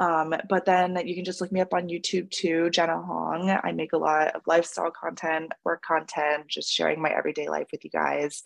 Um, 0.00 0.34
but 0.48 0.64
then 0.64 1.00
you 1.06 1.14
can 1.14 1.24
just 1.24 1.40
look 1.40 1.52
me 1.52 1.60
up 1.60 1.72
on 1.72 1.88
YouTube 1.88 2.28
too, 2.30 2.70
Jenna 2.70 3.00
Hong. 3.00 3.50
I 3.62 3.70
make 3.70 3.92
a 3.92 3.98
lot 3.98 4.34
of 4.34 4.42
lifestyle 4.46 4.90
content, 4.90 5.52
work 5.64 5.82
content, 5.82 6.48
just 6.48 6.72
sharing 6.72 7.00
my 7.00 7.10
everyday 7.10 7.48
life 7.48 7.68
with 7.70 7.84
you 7.84 7.90
guys. 7.90 8.42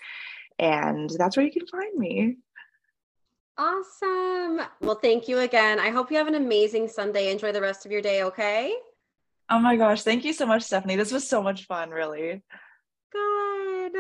And 0.59 1.09
that's 1.11 1.37
where 1.37 1.47
you 1.47 1.53
can 1.53 1.67
find 1.67 1.97
me. 1.99 2.37
Awesome. 3.59 4.61
Well, 4.81 4.99
thank 5.01 5.29
you 5.29 5.39
again. 5.39 5.81
I 5.81 5.91
hope 5.91 6.11
you 6.11 6.19
have 6.19 6.27
an 6.27 6.35
amazing 6.35 6.89
Sunday. 6.89 7.31
Enjoy 7.31 7.53
the 7.53 7.61
rest 7.61 7.87
of 7.87 7.93
your 7.93 8.03
day, 8.03 8.23
okay? 8.25 8.75
Oh 9.49 9.59
my 9.59 9.77
gosh. 9.77 10.03
Thank 10.03 10.25
you 10.25 10.33
so 10.33 10.45
much, 10.47 10.63
Stephanie. 10.63 10.97
This 10.97 11.13
was 11.13 11.29
so 11.29 11.43
much 11.43 11.65
fun, 11.65 11.91
really. 11.91 12.43
Good. 13.13 13.97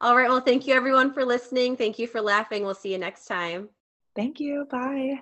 All 0.00 0.16
right. 0.16 0.28
Well, 0.28 0.40
thank 0.40 0.66
you 0.66 0.74
everyone 0.74 1.12
for 1.12 1.24
listening. 1.24 1.76
Thank 1.76 1.98
you 1.98 2.06
for 2.06 2.20
laughing. 2.20 2.64
We'll 2.64 2.74
see 2.74 2.92
you 2.92 2.98
next 2.98 3.26
time. 3.26 3.70
Thank 4.14 4.40
you. 4.40 4.66
Bye. 4.70 5.20